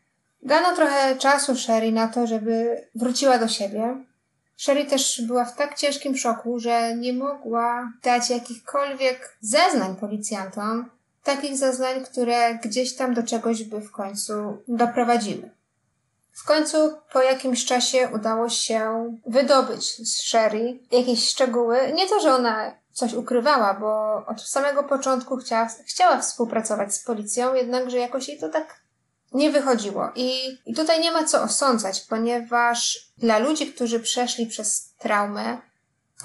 Dano 0.43 0.77
trochę 0.77 1.17
czasu 1.17 1.57
Sherry 1.57 1.93
na 1.93 2.09
to, 2.09 2.27
żeby 2.27 2.85
wróciła 2.95 3.39
do 3.39 3.49
siebie, 3.49 3.97
Sherry 4.59 4.85
też 4.85 5.23
była 5.27 5.45
w 5.45 5.57
tak 5.57 5.79
ciężkim 5.79 6.17
szoku, 6.17 6.59
że 6.59 6.97
nie 6.97 7.13
mogła 7.13 7.93
dać 8.03 8.31
jakichkolwiek 8.31 9.37
zeznań 9.41 9.97
policjantom, 9.97 10.91
takich 11.25 11.57
zeznań, 11.57 12.05
które 12.05 12.55
gdzieś 12.55 12.97
tam 12.97 13.15
do 13.15 13.23
czegoś 13.23 13.65
by 13.65 13.81
w 13.81 13.91
końcu 13.91 14.33
doprowadziły. 14.69 15.51
W 16.33 16.45
końcu 16.45 16.77
po 17.13 17.23
jakimś 17.23 17.65
czasie 17.65 18.09
udało 18.15 18.49
się 18.49 19.13
wydobyć 19.27 20.09
z 20.09 20.21
Sherry 20.21 20.79
jakieś 20.91 21.29
szczegóły. 21.29 21.93
Nie 21.95 22.09
to, 22.09 22.21
że 22.21 22.35
ona 22.35 22.75
coś 22.93 23.15
ukrywała, 23.15 23.75
bo 23.75 24.23
od 24.27 24.43
samego 24.43 24.83
początku 24.83 25.37
chciała, 25.37 25.69
chciała 25.87 26.19
współpracować 26.19 26.95
z 26.95 27.05
policją, 27.05 27.55
jednakże 27.55 27.99
jakoś 27.99 28.29
jej 28.29 28.39
to 28.39 28.49
tak 28.49 28.81
nie 29.33 29.51
wychodziło. 29.51 30.11
I, 30.15 30.59
I 30.67 30.75
tutaj 30.75 31.01
nie 31.01 31.13
ma 31.13 31.25
co 31.25 31.43
osądzać, 31.43 32.01
ponieważ 32.01 33.09
dla 33.19 33.39
ludzi, 33.39 33.73
którzy 33.73 34.01
przeszli 34.01 34.47
przez 34.47 34.95
traumę, 34.99 35.59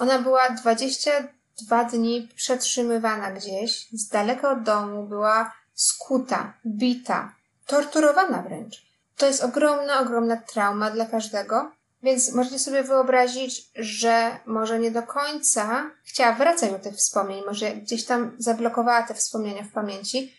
ona 0.00 0.18
była 0.18 0.50
22 0.50 1.84
dni 1.84 2.28
przetrzymywana 2.36 3.30
gdzieś, 3.30 3.88
z 3.92 4.08
daleka 4.08 4.50
od 4.50 4.62
domu, 4.62 5.06
była 5.06 5.52
skuta, 5.74 6.54
bita, 6.66 7.34
torturowana 7.66 8.42
wręcz. 8.42 8.86
To 9.16 9.26
jest 9.26 9.44
ogromna, 9.44 10.00
ogromna 10.00 10.36
trauma 10.36 10.90
dla 10.90 11.06
każdego, 11.06 11.70
więc 12.02 12.32
możecie 12.32 12.58
sobie 12.58 12.82
wyobrazić, 12.82 13.70
że 13.76 14.36
może 14.46 14.78
nie 14.78 14.90
do 14.90 15.02
końca 15.02 15.90
chciała 16.04 16.32
wracać 16.32 16.70
do 16.70 16.78
tych 16.78 16.94
wspomnień, 16.94 17.42
może 17.46 17.76
gdzieś 17.76 18.04
tam 18.04 18.36
zablokowała 18.38 19.02
te 19.02 19.14
wspomnienia 19.14 19.62
w 19.62 19.72
pamięci. 19.72 20.34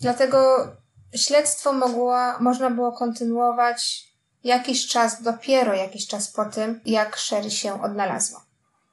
Dlatego 0.00 0.66
Śledztwo 1.14 1.72
mogło, 1.72 2.16
można 2.40 2.70
było 2.70 2.92
kontynuować 2.92 4.08
jakiś 4.44 4.86
czas, 4.86 5.22
dopiero 5.22 5.74
jakiś 5.74 6.06
czas 6.06 6.28
po 6.32 6.44
tym, 6.44 6.80
jak 6.86 7.16
Sherry 7.16 7.50
się 7.50 7.82
odnalazła. 7.82 8.40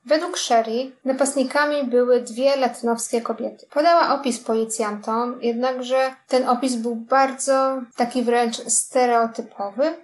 Według 0.05 0.37
Sherry 0.37 0.91
napastnikami 1.05 1.83
były 1.83 2.21
dwie 2.21 2.55
latynowskie 2.55 3.21
kobiety. 3.21 3.67
Podała 3.73 4.15
opis 4.15 4.39
policjantom, 4.39 5.41
jednakże 5.41 6.15
ten 6.27 6.49
opis 6.49 6.75
był 6.75 6.95
bardzo 6.95 7.81
taki 7.95 8.23
wręcz 8.23 8.57
stereotypowy. 8.57 9.95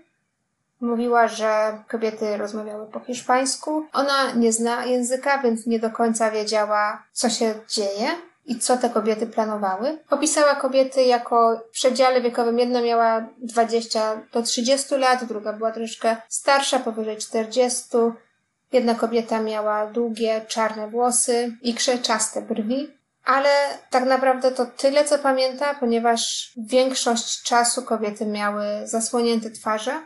Mówiła, 0.82 1.28
że 1.28 1.84
kobiety 1.88 2.38
rozmawiały 2.38 2.88
po 2.88 3.00
hiszpańsku. 3.00 3.86
Ona 3.94 4.32
nie 4.32 4.54
zna 4.54 4.86
języka, 4.86 5.38
więc 5.38 5.66
nie 5.66 5.80
do 5.80 5.90
końca 5.90 6.32
wiedziała, 6.32 7.04
co 7.14 7.30
się 7.30 7.54
dzieje 7.70 8.12
i 8.52 8.60
co 8.60 8.78
te 8.78 8.90
kobiety 8.90 9.28
planowały. 9.28 9.98
Opisała 10.10 10.56
kobiety 10.56 11.04
jako 11.04 11.62
w 11.70 11.72
przedziale 11.72 12.22
wiekowym. 12.22 12.60
Jedna 12.60 12.82
miała 12.82 13.28
20 13.38 14.22
do 14.34 14.44
30 14.44 14.96
lat, 14.96 15.26
druga 15.26 15.54
była 15.54 15.72
troszkę 15.72 16.18
starsza, 16.30 16.80
powyżej 16.80 17.18
40. 17.18 17.88
Jedna 18.72 18.96
kobieta 18.96 19.42
miała 19.42 19.88
długie, 19.88 20.42
czarne 20.48 20.88
włosy 20.88 21.58
i 21.62 21.74
krzeczaste 21.74 22.42
brwi. 22.42 22.88
Ale 23.26 23.50
tak 23.90 24.06
naprawdę 24.06 24.52
to 24.52 24.66
tyle, 24.66 25.06
co 25.06 25.20
pamięta, 25.20 25.74
ponieważ 25.74 26.52
większość 26.58 27.44
czasu 27.44 27.82
kobiety 27.82 28.26
miały 28.26 28.64
zasłonięte 28.84 29.52
twarze. 29.52 30.02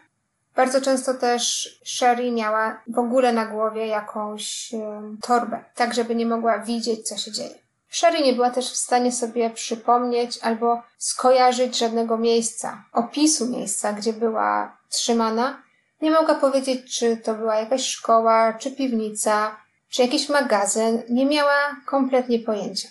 Bardzo 0.56 0.82
często 0.82 1.14
też 1.14 1.70
Sherry 1.84 2.32
miała 2.32 2.82
w 2.88 3.00
ogóle 3.00 3.34
na 3.34 3.46
głowie 3.46 3.88
jakąś 3.88 4.72
torbę, 5.22 5.64
tak 5.76 5.94
żeby 5.94 6.16
nie 6.16 6.26
mogła 6.26 6.60
widzieć, 6.60 7.08
co 7.08 7.18
się 7.18 7.32
dzieje. 7.32 7.65
Sherry 7.96 8.22
nie 8.22 8.34
była 8.34 8.50
też 8.50 8.72
w 8.72 8.76
stanie 8.76 9.12
sobie 9.12 9.50
przypomnieć 9.50 10.40
albo 10.42 10.82
skojarzyć 10.98 11.78
żadnego 11.78 12.18
miejsca, 12.18 12.84
opisu 12.94 13.48
miejsca, 13.48 13.94
gdzie 13.94 14.14
była 14.14 14.78
trzymana. 14.90 15.64
Nie 16.02 16.12
mogła 16.12 16.36
powiedzieć, 16.36 17.00
czy 17.00 17.18
to 17.18 17.34
była 17.34 17.56
jakaś 17.56 17.88
szkoła, 17.88 18.54
czy 18.54 18.72
piwnica, 18.72 19.58
czy 19.90 20.02
jakiś 20.02 20.30
magazyn. 20.30 21.02
Nie 21.10 21.26
miała 21.26 21.76
kompletnie 21.86 22.40
pojęcia. 22.40 22.90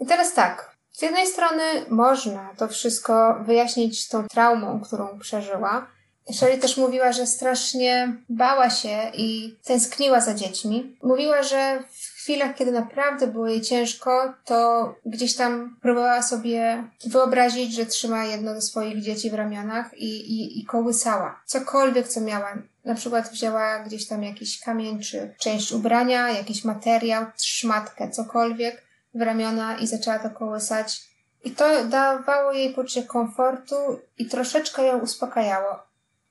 I 0.00 0.06
teraz 0.06 0.34
tak. 0.34 0.76
Z 0.92 1.02
jednej 1.02 1.26
strony 1.26 1.62
można 1.88 2.54
to 2.56 2.68
wszystko 2.68 3.36
wyjaśnić 3.40 4.08
tą 4.08 4.26
traumą, 4.28 4.80
którą 4.80 5.18
przeżyła. 5.18 5.86
Sherry 6.32 6.58
też 6.58 6.76
mówiła, 6.76 7.12
że 7.12 7.26
strasznie 7.26 8.16
bała 8.28 8.70
się 8.70 9.10
i 9.14 9.56
tęskniła 9.64 10.20
za 10.20 10.34
dziećmi. 10.34 10.96
Mówiła, 11.02 11.42
że 11.42 11.82
w 11.90 12.22
chwilach, 12.22 12.54
kiedy 12.54 12.72
naprawdę 12.72 13.26
było 13.26 13.48
jej 13.48 13.60
ciężko, 13.60 14.34
to 14.44 14.94
gdzieś 15.06 15.36
tam 15.36 15.76
próbowała 15.82 16.22
sobie 16.22 16.84
wyobrazić, 17.06 17.74
że 17.74 17.86
trzyma 17.86 18.24
jedno 18.24 18.54
ze 18.54 18.62
swoich 18.62 19.02
dzieci 19.02 19.30
w 19.30 19.34
ramionach 19.34 19.98
i, 19.98 20.06
i, 20.06 20.60
i 20.60 20.64
kołysała. 20.64 21.40
Cokolwiek, 21.46 22.08
co 22.08 22.20
miała. 22.20 22.58
Na 22.84 22.94
przykład 22.94 23.28
wzięła 23.28 23.78
gdzieś 23.78 24.08
tam 24.08 24.22
jakiś 24.22 24.60
kamień, 24.60 25.00
czy 25.00 25.34
część 25.38 25.72
ubrania, 25.72 26.30
jakiś 26.30 26.64
materiał, 26.64 27.24
szmatkę, 27.36 28.10
cokolwiek 28.10 28.82
w 29.14 29.22
ramiona 29.22 29.78
i 29.78 29.86
zaczęła 29.86 30.18
to 30.18 30.30
kołysać. 30.30 31.02
I 31.44 31.50
to 31.50 31.84
dawało 31.84 32.52
jej 32.52 32.74
poczucie 32.74 33.02
komfortu 33.02 33.76
i 34.18 34.26
troszeczkę 34.26 34.84
ją 34.84 34.98
uspokajało. 34.98 35.85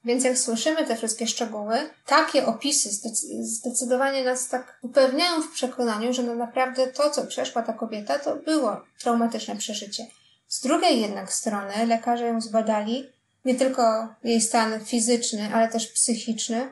Więc 0.06 0.24
jak 0.24 0.38
słyszymy 0.38 0.86
te 0.86 0.96
wszystkie 0.96 1.28
szczegóły, 1.28 1.90
takie 2.06 2.46
opisy 2.46 2.90
zdecydowanie 3.40 4.24
nas 4.24 4.48
tak 4.48 4.80
upewniają 4.82 5.42
w 5.42 5.52
przekonaniu, 5.52 6.14
że 6.14 6.24
no 6.24 6.36
naprawdę 6.36 6.88
to, 6.88 7.10
co 7.10 7.26
przeszła 7.26 7.62
ta 7.62 7.74
kobieta, 7.74 8.20
to 8.20 8.36
było 8.36 8.82
traumatyczne 9.00 9.56
przeżycie. 9.56 10.08
Z 10.48 10.62
drugiej 10.62 11.02
jednak 11.02 11.34
strony 11.34 11.86
lekarze 11.86 12.26
ją 12.26 12.42
zbadali, 12.42 13.10
nie 13.46 13.56
tylko 13.56 14.08
jej 14.24 14.42
stan 14.42 14.86
fizyczny, 14.86 15.50
ale 15.54 15.68
też 15.68 15.88
psychiczny 15.88 16.72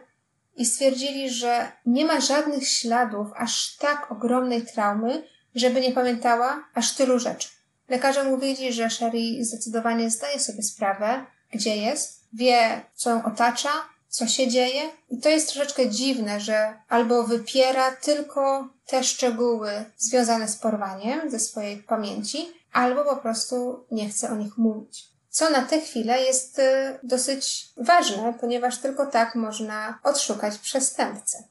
i 0.57 0.65
stwierdzili, 0.65 1.29
że 1.29 1.71
nie 1.85 2.05
ma 2.05 2.21
żadnych 2.21 2.67
śladów 2.67 3.27
aż 3.35 3.77
tak 3.77 4.11
ogromnej 4.11 4.65
traumy, 4.65 5.27
żeby 5.55 5.81
nie 5.81 5.91
pamiętała 5.91 6.63
aż 6.73 6.95
tylu 6.95 7.19
rzeczy. 7.19 7.49
Lekarze 7.89 8.23
mówili, 8.23 8.73
że 8.73 8.89
Sherry 8.89 9.45
zdecydowanie 9.45 10.09
zdaje 10.09 10.39
sobie 10.39 10.63
sprawę, 10.63 11.25
gdzie 11.53 11.77
jest, 11.77 12.22
wie, 12.33 12.81
co 12.95 13.09
ją 13.09 13.25
otacza, 13.25 13.69
co 14.09 14.27
się 14.27 14.47
dzieje. 14.47 14.81
I 15.09 15.17
to 15.17 15.29
jest 15.29 15.47
troszeczkę 15.53 15.89
dziwne, 15.89 16.39
że 16.39 16.73
albo 16.89 17.23
wypiera 17.23 17.91
tylko 17.91 18.67
te 18.85 19.03
szczegóły 19.03 19.85
związane 19.97 20.47
z 20.47 20.55
porwaniem 20.55 21.31
ze 21.31 21.39
swojej 21.39 21.77
pamięci, 21.77 22.47
albo 22.73 23.05
po 23.05 23.15
prostu 23.15 23.85
nie 23.91 24.09
chce 24.09 24.31
o 24.31 24.35
nich 24.35 24.57
mówić. 24.57 25.13
Co 25.29 25.49
na 25.49 25.61
tę 25.61 25.81
chwilę 25.81 26.21
jest 26.21 26.59
y, 26.59 26.99
dosyć 27.03 27.69
ważne, 27.77 28.33
ponieważ 28.41 28.77
tylko 28.77 29.05
tak 29.05 29.35
można 29.35 29.99
odszukać 30.03 30.57
przestępcę. 30.57 31.43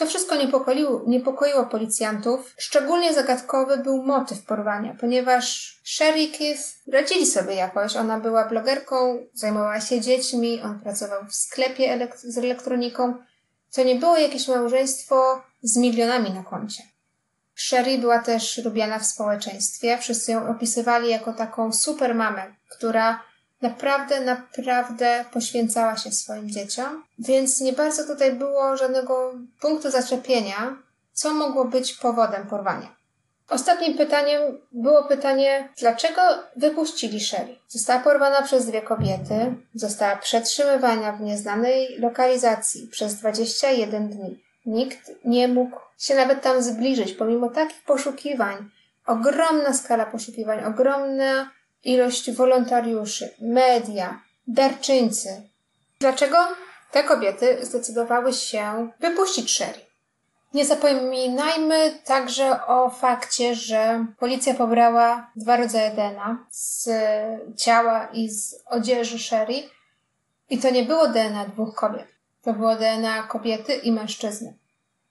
To 0.00 0.06
wszystko 0.06 0.36
niepokoiło, 0.36 1.02
niepokoiło 1.06 1.66
policjantów. 1.66 2.54
Szczególnie 2.58 3.14
zagadkowy 3.14 3.76
był 3.78 4.02
motyw 4.02 4.42
porwania, 4.42 4.96
ponieważ 5.00 5.76
Sherry 5.84 6.28
Keith 6.28 6.62
radzili 6.92 7.26
sobie 7.26 7.54
jakoś. 7.54 7.96
Ona 7.96 8.20
była 8.20 8.48
blogerką, 8.48 9.26
zajmowała 9.34 9.80
się 9.80 10.00
dziećmi, 10.00 10.62
on 10.62 10.80
pracował 10.80 11.24
w 11.26 11.34
sklepie 11.34 11.92
elek 11.92 12.18
z 12.18 12.38
elektroniką. 12.38 13.14
To 13.74 13.84
nie 13.84 13.94
było 13.94 14.16
jakieś 14.16 14.48
małżeństwo 14.48 15.42
z 15.62 15.76
milionami 15.76 16.30
na 16.30 16.42
koncie. 16.42 16.82
Sherry 17.54 17.98
była 17.98 18.18
też 18.18 18.64
lubiana 18.64 18.98
w 18.98 19.06
społeczeństwie. 19.06 19.98
Wszyscy 19.98 20.32
ją 20.32 20.48
opisywali 20.48 21.10
jako 21.10 21.32
taką 21.32 21.72
super 21.72 22.14
mamę, 22.14 22.54
która 22.68 23.22
naprawdę, 23.62 24.20
naprawdę 24.20 25.24
poświęcała 25.32 25.96
się 25.96 26.12
swoim 26.12 26.50
dzieciom, 26.50 27.04
więc 27.18 27.60
nie 27.60 27.72
bardzo 27.72 28.06
tutaj 28.06 28.32
było 28.32 28.76
żadnego 28.76 29.34
punktu 29.60 29.90
zaczepienia, 29.90 30.76
co 31.12 31.34
mogło 31.34 31.64
być 31.64 31.92
powodem 31.94 32.46
porwania. 32.46 33.00
Ostatnim 33.50 33.98
pytaniem 33.98 34.58
było 34.72 35.04
pytanie, 35.04 35.68
dlaczego 35.78 36.20
wypuścili 36.56 37.20
Sherry? 37.20 37.56
Została 37.68 38.00
porwana 38.00 38.42
przez 38.42 38.66
dwie 38.66 38.82
kobiety, 38.82 39.54
została 39.74 40.16
przetrzymywana 40.16 41.12
w 41.12 41.20
nieznanej 41.20 41.98
lokalizacji 41.98 42.88
przez 42.88 43.14
21 43.14 44.08
dni. 44.08 44.42
Nikt 44.66 45.10
nie 45.24 45.48
mógł 45.48 45.76
się 45.98 46.14
nawet 46.14 46.42
tam 46.42 46.62
zbliżyć, 46.62 47.12
pomimo 47.12 47.48
takich 47.48 47.82
poszukiwań. 47.82 48.70
Ogromna 49.06 49.72
skala 49.72 50.06
poszukiwań, 50.06 50.64
ogromna 50.64 51.50
ilość 51.84 52.30
wolontariuszy, 52.30 53.34
media, 53.40 54.20
darczyńcy. 54.46 55.42
Dlaczego 56.00 56.36
te 56.90 57.04
kobiety 57.04 57.58
zdecydowały 57.62 58.32
się 58.32 58.90
wypuścić 59.00 59.50
Sherry? 59.50 59.80
Nie 60.54 60.64
zapominajmy 60.64 61.98
także 62.04 62.66
o 62.66 62.90
fakcie, 62.90 63.54
że 63.54 64.06
policja 64.18 64.54
pobrała 64.54 65.30
dwa 65.36 65.56
rodzaje 65.56 65.90
DNA 65.90 66.46
z 66.50 66.88
ciała 67.56 68.08
i 68.12 68.30
z 68.30 68.62
odzieży 68.66 69.18
Sherry 69.18 69.62
i 70.50 70.58
to 70.58 70.70
nie 70.70 70.82
było 70.82 71.08
DNA 71.08 71.44
dwóch 71.44 71.74
kobiet. 71.74 72.06
To 72.42 72.52
było 72.52 72.76
DNA 72.76 73.22
kobiety 73.22 73.74
i 73.74 73.92
mężczyzny. 73.92 74.54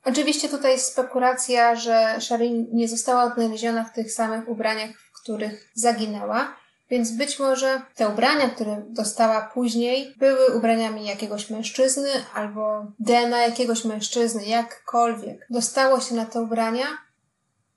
Oczywiście 0.05 0.49
tutaj 0.49 0.71
jest 0.71 0.91
spekulacja, 0.91 1.75
że 1.75 2.15
Sherry 2.19 2.49
nie 2.51 2.87
została 2.87 3.23
odnaleziona 3.23 3.83
w 3.83 3.93
tych 3.93 4.11
samych 4.11 4.49
ubraniach, 4.49 4.89
których 5.29 5.69
zaginęła, 5.73 6.55
więc 6.89 7.11
być 7.11 7.39
może 7.39 7.81
te 7.95 8.09
ubrania, 8.09 8.49
które 8.49 8.83
dostała 8.89 9.41
później, 9.41 10.15
były 10.17 10.57
ubraniami 10.57 11.05
jakiegoś 11.05 11.49
mężczyzny 11.49 12.09
albo 12.33 12.85
DNA 12.99 13.37
jakiegoś 13.37 13.85
mężczyzny, 13.85 14.45
jakkolwiek. 14.45 15.47
Dostało 15.49 15.99
się 15.99 16.15
na 16.15 16.25
te 16.25 16.41
ubrania. 16.41 16.85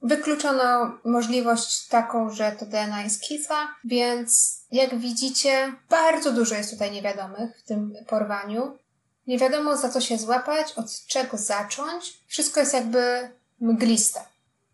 Wykluczono 0.03 0.99
możliwość 1.05 1.89
taką, 1.89 2.31
że 2.31 2.53
to 2.53 2.67
DNA 2.67 3.03
jest 3.03 3.29
Keitha, 3.29 3.69
więc 3.85 4.61
jak 4.71 4.99
widzicie, 4.99 5.73
bardzo 5.91 6.33
dużo 6.33 6.55
jest 6.55 6.71
tutaj 6.71 6.91
niewiadomych 6.91 7.59
w 7.59 7.63
tym 7.63 7.95
porwaniu. 8.07 8.79
Nie 9.27 9.39
wiadomo 9.39 9.77
za 9.77 9.89
co 9.89 10.01
się 10.01 10.19
złapać, 10.19 10.73
od 10.77 11.07
czego 11.07 11.37
zacząć. 11.37 12.21
Wszystko 12.27 12.61
jest 12.61 12.75
jakby 12.75 13.31
mgliste. 13.61 14.21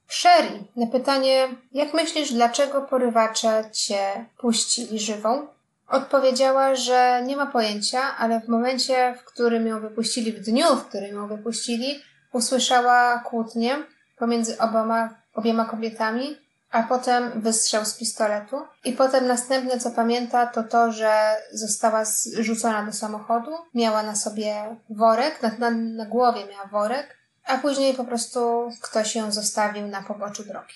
Sherry, 0.08 0.64
na 0.76 0.86
pytanie, 0.86 1.48
jak 1.72 1.94
myślisz, 1.94 2.32
dlaczego 2.32 2.82
porywacze 2.82 3.64
cię 3.72 4.26
puścili 4.38 4.98
żywą? 4.98 5.46
Odpowiedziała, 5.88 6.74
że 6.74 7.22
nie 7.26 7.36
ma 7.36 7.46
pojęcia, 7.46 8.16
ale 8.18 8.40
w 8.40 8.48
momencie, 8.48 9.14
w 9.18 9.24
którym 9.24 9.66
ją 9.66 9.80
wypuścili, 9.80 10.32
w 10.32 10.40
dniu, 10.40 10.76
w 10.76 10.84
którym 10.84 11.14
ją 11.14 11.28
wypuścili, 11.28 12.02
usłyszała 12.32 13.18
kłótnię 13.18 13.76
pomiędzy 14.18 14.58
oboma, 14.58 15.14
obiema 15.34 15.64
kobietami, 15.64 16.36
a 16.70 16.82
potem 16.82 17.40
wystrzał 17.40 17.84
z 17.84 17.94
pistoletu. 17.94 18.56
I 18.84 18.92
potem 18.92 19.26
następne, 19.26 19.78
co 19.78 19.90
pamięta, 19.90 20.46
to 20.46 20.62
to, 20.62 20.92
że 20.92 21.36
została 21.52 22.04
zrzucona 22.04 22.82
do 22.82 22.92
samochodu, 22.92 23.50
miała 23.74 24.02
na 24.02 24.16
sobie 24.16 24.76
worek, 24.90 25.42
na, 25.42 25.50
na, 25.58 25.70
na 25.70 26.06
głowie 26.06 26.46
miała 26.46 26.66
worek, 26.66 27.17
a 27.48 27.58
później 27.58 27.94
po 27.94 28.04
prostu 28.04 28.70
ktoś 28.82 29.14
ją 29.14 29.32
zostawił 29.32 29.86
na 29.86 30.02
poboczu 30.02 30.44
drogi. 30.44 30.74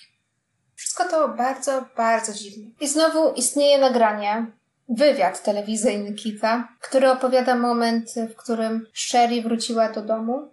Wszystko 0.75 1.05
to 1.05 1.29
bardzo, 1.29 1.85
bardzo 1.97 2.33
dziwne. 2.33 2.71
I 2.79 2.87
znowu 2.87 3.33
istnieje 3.33 3.77
nagranie, 3.77 4.45
wywiad 4.89 5.43
telewizyjny 5.43 6.13
Kita, 6.13 6.67
który 6.81 7.11
opowiada 7.11 7.55
moment, 7.55 8.09
w 8.31 8.35
którym 8.35 8.87
Sherry 8.93 9.41
wróciła 9.41 9.89
do 9.89 10.01
domu. 10.01 10.51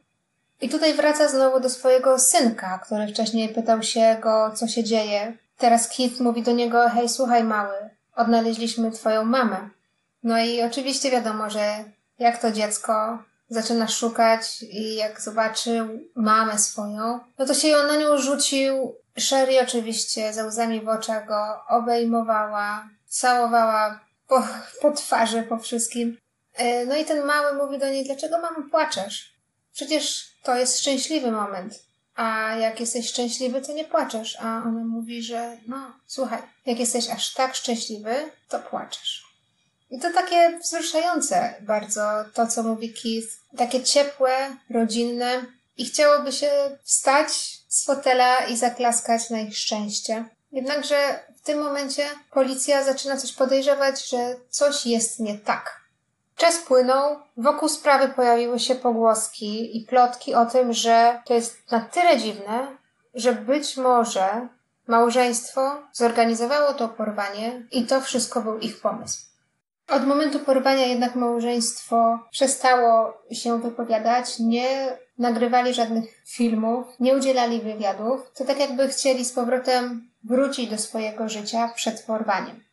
I 0.60 0.68
tutaj 0.68 0.94
wraca 0.94 1.28
znowu 1.28 1.60
do 1.60 1.70
swojego 1.70 2.18
synka, 2.18 2.78
który 2.78 3.08
wcześniej 3.08 3.48
pytał 3.48 3.82
się 3.82 4.16
go, 4.22 4.50
co 4.54 4.68
się 4.68 4.84
dzieje. 4.84 5.36
Teraz 5.58 5.88
Kit 5.88 6.20
mówi 6.20 6.42
do 6.42 6.52
niego, 6.52 6.88
hej, 6.88 7.08
słuchaj 7.08 7.44
mały, 7.44 7.76
odnaleźliśmy 8.14 8.90
twoją 8.90 9.24
mamę. 9.24 9.68
No 10.22 10.38
i 10.38 10.62
oczywiście 10.62 11.10
wiadomo, 11.10 11.50
że 11.50 11.84
jak 12.18 12.38
to 12.38 12.52
dziecko 12.52 13.18
zaczyna 13.50 13.88
szukać 13.88 14.62
i 14.62 14.94
jak 14.94 15.20
zobaczył 15.20 15.88
mamę 16.14 16.58
swoją, 16.58 17.20
no 17.38 17.46
to 17.46 17.54
się 17.54 17.76
na 17.76 17.96
nią 17.96 18.18
rzucił. 18.18 18.94
Sherry 19.18 19.60
oczywiście 19.62 20.32
ze 20.32 20.46
łzami 20.46 20.80
w 20.80 20.88
oczach 20.88 21.26
go 21.26 21.36
obejmowała, 21.68 22.88
całowała 23.08 24.00
po, 24.28 24.42
po 24.82 24.92
twarzy, 24.92 25.42
po 25.42 25.58
wszystkim. 25.58 26.18
E, 26.54 26.86
no 26.86 26.96
i 26.96 27.04
ten 27.04 27.24
mały 27.24 27.56
mówi 27.56 27.78
do 27.78 27.86
niej, 27.86 28.04
dlaczego 28.04 28.38
mamo 28.38 28.70
płaczesz? 28.70 29.32
Przecież 29.72 30.30
to 30.42 30.56
jest 30.56 30.78
szczęśliwy 30.78 31.30
moment. 31.30 31.82
A 32.14 32.54
jak 32.54 32.80
jesteś 32.80 33.08
szczęśliwy, 33.08 33.60
to 33.60 33.72
nie 33.72 33.84
płaczesz. 33.84 34.36
A 34.40 34.62
ona 34.66 34.84
mówi, 34.84 35.22
że 35.22 35.56
no, 35.66 35.92
słuchaj, 36.06 36.42
jak 36.66 36.78
jesteś 36.78 37.10
aż 37.10 37.34
tak 37.34 37.54
szczęśliwy, 37.54 38.14
to 38.48 38.58
płaczesz. 38.58 39.29
I 39.90 39.98
to 39.98 40.12
takie 40.12 40.58
wzruszające 40.58 41.54
bardzo 41.60 42.02
to, 42.34 42.46
co 42.46 42.62
mówi 42.62 42.94
Keith. 42.94 43.28
Takie 43.56 43.82
ciepłe, 43.82 44.56
rodzinne 44.70 45.44
i 45.76 45.84
chciałoby 45.84 46.32
się 46.32 46.50
wstać 46.84 47.60
z 47.68 47.84
fotela 47.84 48.44
i 48.44 48.56
zaklaskać 48.56 49.30
na 49.30 49.38
ich 49.38 49.56
szczęście. 49.56 50.24
Jednakże 50.52 51.20
w 51.36 51.40
tym 51.40 51.58
momencie 51.58 52.06
policja 52.30 52.84
zaczyna 52.84 53.16
coś 53.16 53.32
podejrzewać, 53.32 54.08
że 54.08 54.36
coś 54.50 54.86
jest 54.86 55.20
nie 55.20 55.38
tak. 55.38 55.80
Czas 56.36 56.58
płynął, 56.58 57.16
wokół 57.36 57.68
sprawy 57.68 58.08
pojawiły 58.08 58.58
się 58.58 58.74
pogłoski 58.74 59.76
i 59.76 59.86
plotki 59.86 60.34
o 60.34 60.46
tym, 60.46 60.72
że 60.72 61.22
to 61.26 61.34
jest 61.34 61.70
na 61.70 61.80
tyle 61.80 62.18
dziwne, 62.18 62.76
że 63.14 63.32
być 63.32 63.76
może 63.76 64.48
małżeństwo 64.86 65.82
zorganizowało 65.92 66.74
to 66.74 66.88
porwanie 66.88 67.62
i 67.72 67.86
to 67.86 68.00
wszystko 68.00 68.42
był 68.42 68.58
ich 68.58 68.80
pomysł. 68.80 69.29
Od 69.90 70.06
momentu 70.06 70.38
porwania 70.38 70.86
jednak 70.86 71.14
małżeństwo 71.14 72.18
przestało 72.30 73.22
się 73.32 73.60
wypowiadać, 73.60 74.38
nie 74.38 74.96
nagrywali 75.18 75.74
żadnych 75.74 76.04
filmów, 76.26 76.86
nie 77.00 77.16
udzielali 77.16 77.60
wywiadów. 77.60 78.32
To 78.34 78.44
tak 78.44 78.60
jakby 78.60 78.88
chcieli 78.88 79.24
z 79.24 79.32
powrotem 79.32 80.10
wrócić 80.24 80.70
do 80.70 80.78
swojego 80.78 81.28
życia 81.28 81.68
przed 81.74 82.02
porwaniem. 82.02 82.64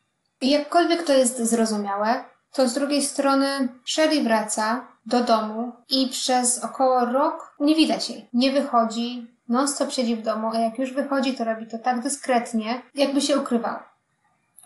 I 0.41 0.49
jakkolwiek 0.49 1.03
to 1.03 1.13
jest 1.13 1.37
zrozumiałe, 1.37 2.23
to 2.53 2.67
z 2.67 2.73
drugiej 2.73 3.01
strony 3.01 3.67
Sherry 3.85 4.23
wraca 4.23 4.87
do 5.05 5.23
domu 5.23 5.71
i 5.89 6.07
przez 6.07 6.63
około 6.63 7.05
rok 7.05 7.55
nie 7.59 7.75
widać 7.75 8.09
jej. 8.09 8.29
Nie 8.33 8.51
wychodzi, 8.51 9.27
non-stop 9.49 9.91
siedzi 9.91 10.15
w 10.15 10.21
domu, 10.21 10.51
a 10.53 10.59
jak 10.59 10.79
już 10.79 10.93
wychodzi, 10.93 11.33
to 11.33 11.43
robi 11.43 11.67
to 11.67 11.77
tak 11.79 11.99
dyskretnie, 11.99 12.81
jakby 12.95 13.21
się 13.21 13.37
ukrywała. 13.37 13.96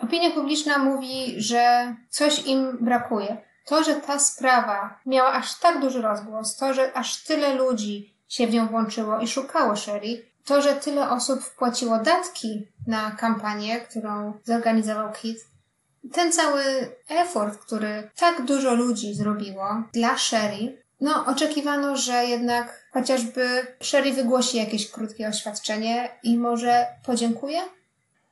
Opinia 0.04 0.32
publiczna 0.32 0.78
mówi, 0.78 1.34
że 1.38 1.96
coś 2.10 2.46
im 2.46 2.78
brakuje. 2.82 3.38
To, 3.66 3.84
że 3.84 3.96
ta 3.96 4.20
sprawa 4.20 5.00
miała 5.06 5.34
aż 5.34 5.60
tak 5.60 5.82
duży 5.82 6.02
rozgłos, 6.02 6.56
to, 6.56 6.74
że 6.74 6.94
aż 6.94 7.24
tyle 7.24 7.56
ludzi 7.56 8.14
się 8.28 8.48
w 8.48 8.54
nią 8.54 8.68
włączyło 8.68 9.20
i 9.20 9.28
szukało 9.28 9.76
Sherry, 9.76 10.26
to, 10.46 10.62
że 10.62 10.74
tyle 10.74 11.10
osób 11.10 11.44
wpłaciło 11.44 12.00
datki 12.00 12.68
na 12.88 13.12
kampanię, 13.12 13.82
którą 13.82 14.34
zorganizował 14.44 15.12
Kit, 15.12 15.38
ten 16.14 16.32
cały 16.32 16.64
effort, 17.10 17.60
który 17.60 18.10
tak 18.16 18.46
dużo 18.46 18.74
ludzi 18.74 19.14
zrobiło 19.14 19.84
dla 19.94 20.18
Sherry, 20.18 20.84
no 21.02 21.26
oczekiwano, 21.26 21.98
że 21.98 22.26
jednak 22.26 22.90
chociażby 22.94 23.68
Sherry 23.82 24.14
wygłosi 24.14 24.58
jakieś 24.58 24.92
krótkie 24.92 25.28
oświadczenie 25.28 26.10
i 26.24 26.38
może 26.38 26.86
podziękuje? 27.06 27.62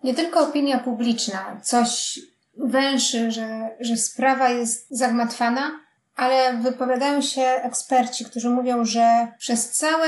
Nie 0.03 0.13
tylko 0.13 0.39
opinia 0.39 0.79
publiczna 0.79 1.61
coś 1.63 2.19
węszy, 2.57 3.31
że, 3.31 3.69
że 3.79 3.97
sprawa 3.97 4.49
jest 4.49 4.87
zagmatwana, 4.89 5.79
ale 6.15 6.57
wypowiadają 6.57 7.21
się 7.21 7.41
eksperci, 7.41 8.25
którzy 8.25 8.49
mówią, 8.49 8.85
że 8.85 9.27
przez 9.37 9.69
całe 9.69 10.07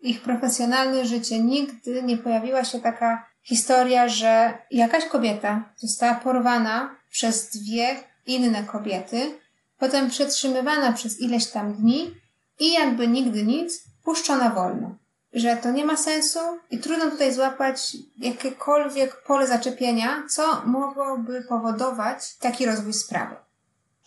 ich 0.00 0.22
profesjonalne 0.22 1.06
życie 1.06 1.38
nigdy 1.40 2.02
nie 2.02 2.16
pojawiła 2.16 2.64
się 2.64 2.80
taka 2.80 3.26
historia, 3.42 4.08
że 4.08 4.58
jakaś 4.70 5.04
kobieta 5.04 5.64
została 5.76 6.14
porwana 6.14 6.96
przez 7.10 7.50
dwie 7.50 7.96
inne 8.26 8.64
kobiety, 8.64 9.38
potem 9.78 10.10
przetrzymywana 10.10 10.92
przez 10.92 11.20
ileś 11.20 11.46
tam 11.46 11.74
dni 11.74 12.14
i 12.58 12.72
jakby 12.72 13.08
nigdy 13.08 13.42
nic, 13.42 13.84
puszczona 14.04 14.50
wolno. 14.50 14.94
Że 15.32 15.56
to 15.56 15.70
nie 15.70 15.84
ma 15.84 15.96
sensu 15.96 16.38
i 16.70 16.78
trudno 16.78 17.10
tutaj 17.10 17.32
złapać 17.32 17.96
jakiekolwiek 18.18 19.22
pole 19.22 19.46
zaczepienia, 19.46 20.22
co 20.30 20.62
mogłoby 20.66 21.44
powodować 21.48 22.36
taki 22.36 22.66
rozwój 22.66 22.92
sprawy. 22.92 23.36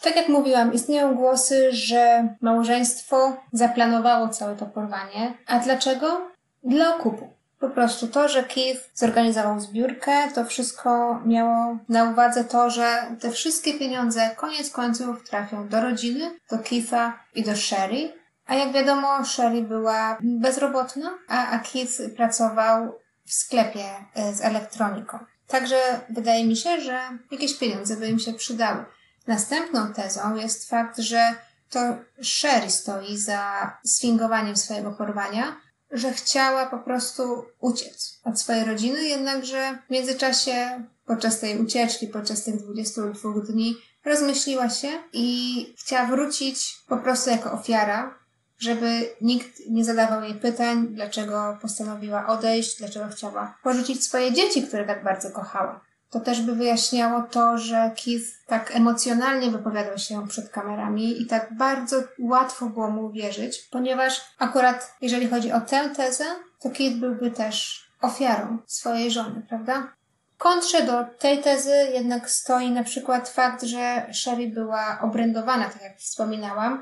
Tak 0.02 0.16
jak 0.16 0.30
mówiłam, 0.30 0.74
istnieją 0.74 1.16
głosy, 1.16 1.72
że 1.72 2.28
małżeństwo 2.42 3.38
zaplanowało 3.54 4.30
całe 4.30 4.56
to 4.56 4.66
porwanie. 4.66 5.38
A 5.48 5.60
dlaczego? 5.60 6.22
Dla 6.64 6.96
okupu. 6.96 7.30
Po 7.60 7.70
prostu 7.70 8.08
to, 8.08 8.30
że 8.30 8.44
Keith 8.44 8.90
zorganizował 8.94 9.60
zbiórkę, 9.60 10.32
to 10.36 10.46
wszystko 10.46 11.22
miało 11.26 11.78
na 11.90 12.04
uwadze 12.04 12.44
to, 12.44 12.70
że 12.70 13.04
te 13.20 13.32
wszystkie 13.32 13.74
pieniądze 13.74 14.30
koniec 14.36 14.72
końców 14.72 15.30
trafią 15.30 15.68
do 15.68 15.82
rodziny, 15.82 16.40
do 16.52 16.60
Keitha 16.60 17.20
i 17.36 17.44
do 17.44 17.56
Sherry. 17.56 18.23
A 18.46 18.56
jak 18.56 18.72
wiadomo, 18.72 19.26
Sherry 19.26 19.62
była 19.62 20.18
bezrobotna, 20.22 21.18
a, 21.28 21.48
a 21.48 21.60
Keith 21.60 22.16
pracował 22.16 23.00
w 23.26 23.34
sklepie 23.34 23.86
e, 24.16 24.34
z 24.34 24.42
elektroniką. 24.42 25.20
Także 25.48 26.02
wydaje 26.10 26.46
mi 26.46 26.56
się, 26.58 26.82
że 26.82 27.00
jakieś 27.32 27.58
pieniądze 27.58 27.98
by 27.98 28.08
im 28.08 28.20
się 28.20 28.34
przydały. 28.34 28.86
Następną 29.28 29.94
tezą 29.94 30.36
jest 30.36 30.70
fakt, 30.70 30.98
że 30.98 31.36
to 31.70 31.80
Sherry 32.22 32.70
stoi 32.70 33.18
za 33.18 33.72
sfingowaniem 33.86 34.58
swojego 34.58 34.92
porwania, 34.92 35.62
że 35.92 36.14
chciała 36.14 36.66
po 36.66 36.80
prostu 36.80 37.46
uciec 37.60 38.20
od 38.24 38.40
swojej 38.40 38.66
rodziny, 38.66 39.04
jednakże 39.04 39.78
w 39.88 39.92
międzyczasie, 39.92 40.84
podczas 41.06 41.40
tej 41.40 41.62
ucieczki, 41.62 42.08
podczas 42.08 42.44
tych 42.44 42.56
22 42.58 43.30
dni, 43.48 43.76
rozmyśliła 44.06 44.70
się 44.70 44.88
i 45.14 45.76
chciała 45.80 46.06
wrócić 46.06 46.78
po 46.88 46.98
prostu 46.98 47.30
jako 47.30 47.52
ofiara, 47.52 48.23
żeby 48.60 49.10
nikt 49.22 49.60
nie 49.70 49.86
zadawał 49.86 50.24
jej 50.24 50.36
pytań, 50.36 50.88
dlaczego 50.88 51.58
postanowiła 51.62 52.28
odejść, 52.28 52.78
dlaczego 52.78 53.08
chciała 53.08 53.58
porzucić 53.63 54.04
swoje 54.04 54.34
dzieci, 54.34 54.63
które 54.63 54.86
tak 54.86 55.04
bardzo 55.04 55.32
kochała. 55.32 55.82
To 56.10 56.20
też 56.20 56.42
by 56.42 56.56
wyjaśniało 56.56 57.22
to, 57.22 57.58
że 57.58 57.92
Keith 58.06 58.46
tak 58.48 58.76
emocjonalnie 58.76 59.52
wypowiadał 59.52 59.98
się 59.98 60.28
przed 60.28 60.50
kamerami 60.50 61.22
i 61.22 61.26
tak 61.26 61.58
bardzo 61.58 62.04
łatwo 62.20 62.66
było 62.66 62.89
mu 62.89 63.06
uwierzyć, 63.06 63.68
ponieważ 63.72 64.22
akurat 64.39 64.96
jeżeli 65.02 65.28
chodzi 65.28 65.52
o 65.52 65.62
tę 65.62 65.89
tezę, 65.89 66.26
to 66.60 66.70
Keith 66.70 66.98
byłby 66.98 67.32
też 67.32 67.88
ofiarą 68.02 68.58
swojej 68.68 69.12
żony, 69.12 69.46
prawda? 69.50 69.94
Kontrze 70.38 70.84
do 70.84 71.06
tej 71.20 71.42
tezy 71.42 71.76
jednak 71.94 72.30
stoi 72.30 72.72
na 72.72 72.84
przykład 72.84 73.30
fakt, 73.30 73.63
że 73.63 74.06
Sherry 74.13 74.48
była 74.48 75.00
obrędowana, 75.02 75.70
tak 75.70 75.82
jak 75.82 75.98
wspominałam. 75.98 76.82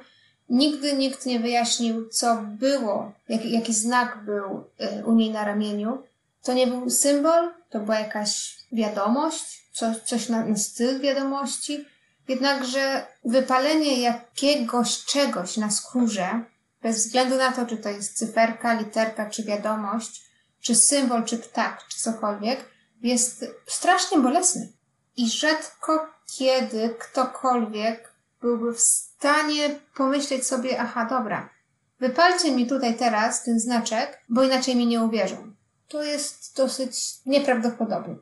Nigdy 0.52 0.94
nikt 0.94 1.26
nie 1.26 1.40
wyjaśnił, 1.40 2.10
co 2.10 2.36
było, 2.36 3.12
jaki, 3.30 3.52
jaki 3.52 3.74
znak 3.74 4.26
był 4.26 4.64
y, 5.00 5.06
u 5.06 5.14
niej 5.14 5.30
na 5.30 5.46
ramieniu. 5.46 6.04
To 6.44 6.54
nie 6.54 6.68
był 6.68 6.90
symbol, 6.90 7.52
to 7.70 7.80
była 7.80 8.00
jakaś 8.00 8.58
wiadomość, 8.72 9.64
coś, 9.74 9.98
coś 9.98 10.30
na, 10.30 10.58
styl 10.58 11.00
wiadomości. 11.00 11.86
Jednakże 12.28 13.06
wypalenie 13.26 14.02
jakiegoś 14.02 15.06
czegoś 15.06 15.58
na 15.58 15.72
skórze, 15.72 16.44
bez 16.82 16.98
względu 16.98 17.38
na 17.38 17.52
to, 17.52 17.66
czy 17.66 17.78
to 17.78 17.90
jest 17.90 18.18
cyferka, 18.18 18.74
literka, 18.74 19.30
czy 19.30 19.44
wiadomość, 19.44 20.22
czy 20.62 20.76
symbol, 20.76 21.26
czy 21.26 21.38
ptak, 21.38 21.86
czy 21.88 22.00
cokolwiek, 22.00 22.66
jest 23.02 23.46
strasznie 23.68 24.20
bolesny. 24.20 24.72
I 25.18 25.30
rzadko 25.30 26.08
kiedy 26.38 26.96
ktokolwiek 27.00 28.14
byłby 28.42 28.74
w 28.74 28.80
stanie 28.80 29.11
pomyśleć 29.96 30.48
sobie, 30.48 30.80
aha, 30.80 31.08
dobra, 31.10 31.50
wypalcie 32.00 32.52
mi 32.52 32.68
tutaj 32.68 32.96
teraz 32.96 33.44
ten 33.44 33.60
znaczek, 33.60 34.20
bo 34.30 34.44
inaczej 34.44 34.76
mi 34.76 34.88
nie 34.88 35.02
uwierzą. 35.02 35.54
To 35.88 36.04
jest 36.04 36.58
dosyć 36.58 36.94
nieprawdopodobne. 37.26 38.16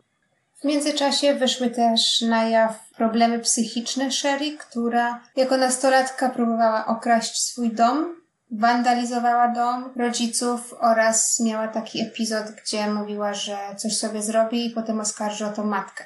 W 0.61 0.63
międzyczasie 0.63 1.33
wyszły 1.33 1.69
też 1.69 2.21
na 2.21 2.43
jaw 2.43 2.89
problemy 2.89 3.39
psychiczne 3.39 4.11
Sherry, 4.11 4.57
która 4.57 5.23
jako 5.35 5.57
nastolatka 5.57 6.29
próbowała 6.29 6.85
okraść 6.85 7.41
swój 7.41 7.71
dom, 7.71 8.15
wandalizowała 8.51 9.47
dom 9.47 9.93
rodziców 9.95 10.73
oraz 10.79 11.39
miała 11.39 11.67
taki 11.67 12.01
epizod, 12.01 12.45
gdzie 12.51 12.87
mówiła, 12.87 13.33
że 13.33 13.57
coś 13.77 13.97
sobie 13.97 14.21
zrobi 14.21 14.65
i 14.65 14.69
potem 14.69 14.99
oskarży 14.99 15.45
o 15.45 15.49
to 15.49 15.63
matkę. 15.63 16.05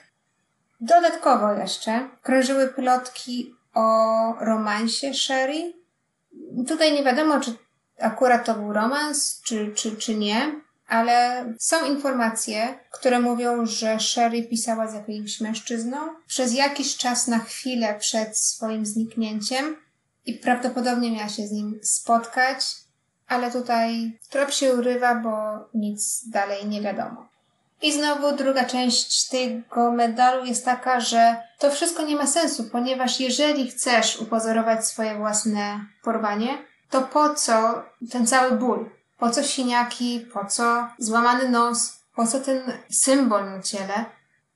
Dodatkowo 0.82 1.54
jeszcze 1.54 2.10
krążyły 2.22 2.68
plotki 2.68 3.56
o 3.74 4.34
romansie 4.40 5.14
Sherry. 5.14 5.74
Tutaj 6.68 6.94
nie 6.94 7.04
wiadomo, 7.04 7.40
czy 7.40 7.54
akurat 8.00 8.46
to 8.46 8.54
był 8.54 8.74
romans, 8.74 9.42
czy, 9.46 9.72
czy, 9.76 9.96
czy 9.96 10.16
nie 10.16 10.64
ale 10.88 11.46
są 11.60 11.86
informacje, 11.86 12.80
które 12.92 13.20
mówią, 13.20 13.66
że 13.66 14.00
Sherry 14.00 14.44
pisała 14.44 14.88
z 14.88 14.94
jakimś 14.94 15.42
mężczyzną 15.42 15.98
przez 16.28 16.54
jakiś 16.54 16.98
czas 16.98 17.28
na 17.28 17.40
chwilę 17.40 17.96
przed 18.00 18.38
swoim 18.38 18.86
zniknięciem 18.86 19.78
i 20.26 20.34
prawdopodobnie 20.34 21.12
miała 21.12 21.30
się 21.30 21.48
z 21.48 21.52
nim 21.52 21.80
spotkać, 21.84 22.66
ale 23.28 23.52
tutaj 23.52 24.20
trop 24.30 24.52
się 24.52 24.74
urywa, 24.74 25.16
bo 25.16 25.32
nic 25.74 26.30
dalej 26.30 26.66
nie 26.66 26.82
wiadomo. 26.82 27.33
I 27.84 27.94
znowu 27.94 28.36
druga 28.36 28.66
część 28.66 29.30
tego 29.30 29.92
medalu 29.92 30.46
jest 30.46 30.66
taka, 30.66 31.00
że 31.00 31.44
to 31.60 31.72
wszystko 31.72 32.04
nie 32.04 32.16
ma 32.16 32.28
sensu, 32.28 32.64
ponieważ 32.72 33.20
jeżeli 33.20 33.72
chcesz 33.72 34.20
upozorować 34.20 34.88
swoje 34.88 35.16
własne 35.16 35.86
porwanie, 36.04 36.58
to 36.90 37.02
po 37.02 37.34
co 37.34 37.84
ten 38.12 38.28
cały 38.28 38.52
ból? 38.52 38.90
Po 39.18 39.30
co 39.30 39.44
siniaki, 39.44 40.28
po 40.34 40.46
co 40.46 40.88
złamany 40.98 41.50
nos, 41.50 42.00
po 42.16 42.28
co 42.28 42.40
ten 42.40 42.62
symbol 42.92 43.46
na 43.46 43.62
ciele? 43.62 44.06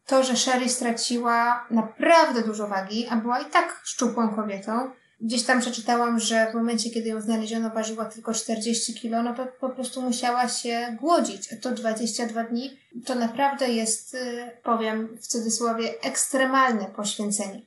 To, 0.06 0.24
że 0.24 0.38
Sherry 0.38 0.70
straciła 0.70 1.66
naprawdę 1.72 2.42
dużo 2.42 2.68
wagi, 2.68 3.08
a 3.10 3.16
była 3.16 3.40
i 3.40 3.46
tak 3.46 3.82
szczupłą 3.84 4.30
kobietą. 4.30 4.92
Gdzieś 5.22 5.44
tam 5.44 5.62
przeczytałam, 5.62 6.20
że 6.20 6.52
w 6.52 6.56
momencie, 6.56 6.90
kiedy 6.90 7.10
ją 7.10 7.22
znaleziono, 7.22 7.70
ważyła 7.70 8.06
tylko 8.06 8.34
40 8.34 8.94
kilo, 8.94 9.24
no 9.24 9.34
to 9.34 9.46
po 9.60 9.70
prostu 9.70 10.02
musiała 10.02 10.48
się 10.48 10.98
głodzić. 11.02 11.50
To 11.62 11.72
22 11.72 12.44
dni 12.44 12.78
to 13.06 13.16
naprawdę 13.16 13.70
jest, 13.70 14.14
y, 14.14 14.52
powiem 14.64 15.18
w 15.22 15.28
cudzysłowie, 15.28 16.02
ekstremalne 16.02 16.86
poświęcenie. 16.86 17.62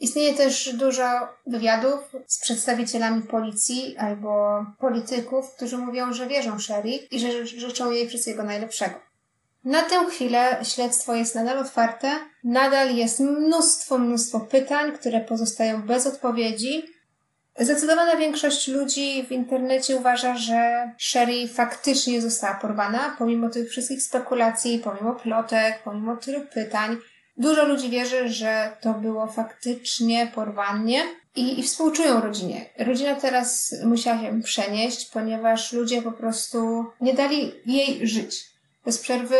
Istnieje 0.00 0.34
też 0.34 0.74
dużo 0.74 1.04
wywiadów 1.46 2.00
z 2.26 2.40
przedstawicielami 2.40 3.22
policji 3.22 3.96
albo 3.96 4.64
polityków, 4.78 5.54
którzy 5.56 5.78
mówią, 5.78 6.12
że 6.12 6.26
wierzą 6.26 6.58
Sherry 6.58 6.90
i 6.90 7.20
że 7.20 7.46
życzą 7.46 7.90
jej 7.90 8.08
wszystkiego 8.08 8.42
najlepszego. 8.42 8.94
Na 9.64 9.82
tę 9.82 10.06
chwilę 10.10 10.56
śledztwo 10.62 11.14
jest 11.14 11.34
nadal 11.34 11.58
otwarte, 11.58 12.10
nadal 12.44 12.96
jest 12.96 13.20
mnóstwo, 13.20 13.98
mnóstwo 13.98 14.40
pytań, 14.40 14.92
które 14.92 15.20
pozostają 15.20 15.82
bez 15.82 16.06
odpowiedzi. 16.06 16.95
Zdecydowana 17.58 18.16
większość 18.16 18.68
ludzi 18.68 19.26
w 19.28 19.32
internecie 19.32 19.96
uważa, 19.96 20.36
że 20.36 20.90
Sherry 20.98 21.48
faktycznie 21.48 22.20
została 22.20 22.54
porwana, 22.54 23.16
pomimo 23.18 23.50
tych 23.50 23.70
wszystkich 23.70 24.02
spekulacji, 24.02 24.78
pomimo 24.78 25.14
plotek, 25.14 25.82
pomimo 25.84 26.16
tylu 26.16 26.40
pytań. 26.54 26.96
Dużo 27.36 27.64
ludzi 27.64 27.90
wierzy, 27.90 28.28
że 28.28 28.76
to 28.80 28.94
było 28.94 29.26
faktycznie 29.26 30.26
porwanie 30.34 31.02
i, 31.36 31.60
i 31.60 31.62
współczują 31.62 32.20
rodzinie. 32.20 32.66
Rodzina 32.78 33.14
teraz 33.14 33.74
musiała 33.84 34.20
się 34.20 34.42
przenieść, 34.42 35.10
ponieważ 35.10 35.72
ludzie 35.72 36.02
po 36.02 36.12
prostu 36.12 36.86
nie 37.00 37.14
dali 37.14 37.52
jej 37.66 38.06
żyć. 38.08 38.44
Bez 38.84 38.98
przerwy 38.98 39.36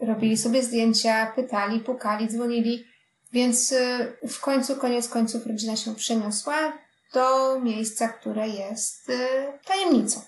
robili 0.00 0.36
sobie 0.36 0.62
zdjęcia, 0.62 1.32
pytali, 1.36 1.80
pukali, 1.80 2.28
dzwonili, 2.28 2.84
więc 3.32 3.72
y, 3.72 3.76
w 4.28 4.40
końcu, 4.40 4.76
koniec 4.76 5.08
końców 5.08 5.46
rodzina 5.46 5.76
się 5.76 5.94
przeniosła 5.94 6.72
do 7.14 7.60
miejsca, 7.60 8.08
które 8.08 8.48
jest 8.48 9.10
y, 9.10 9.28
tajemnicą. 9.66 10.20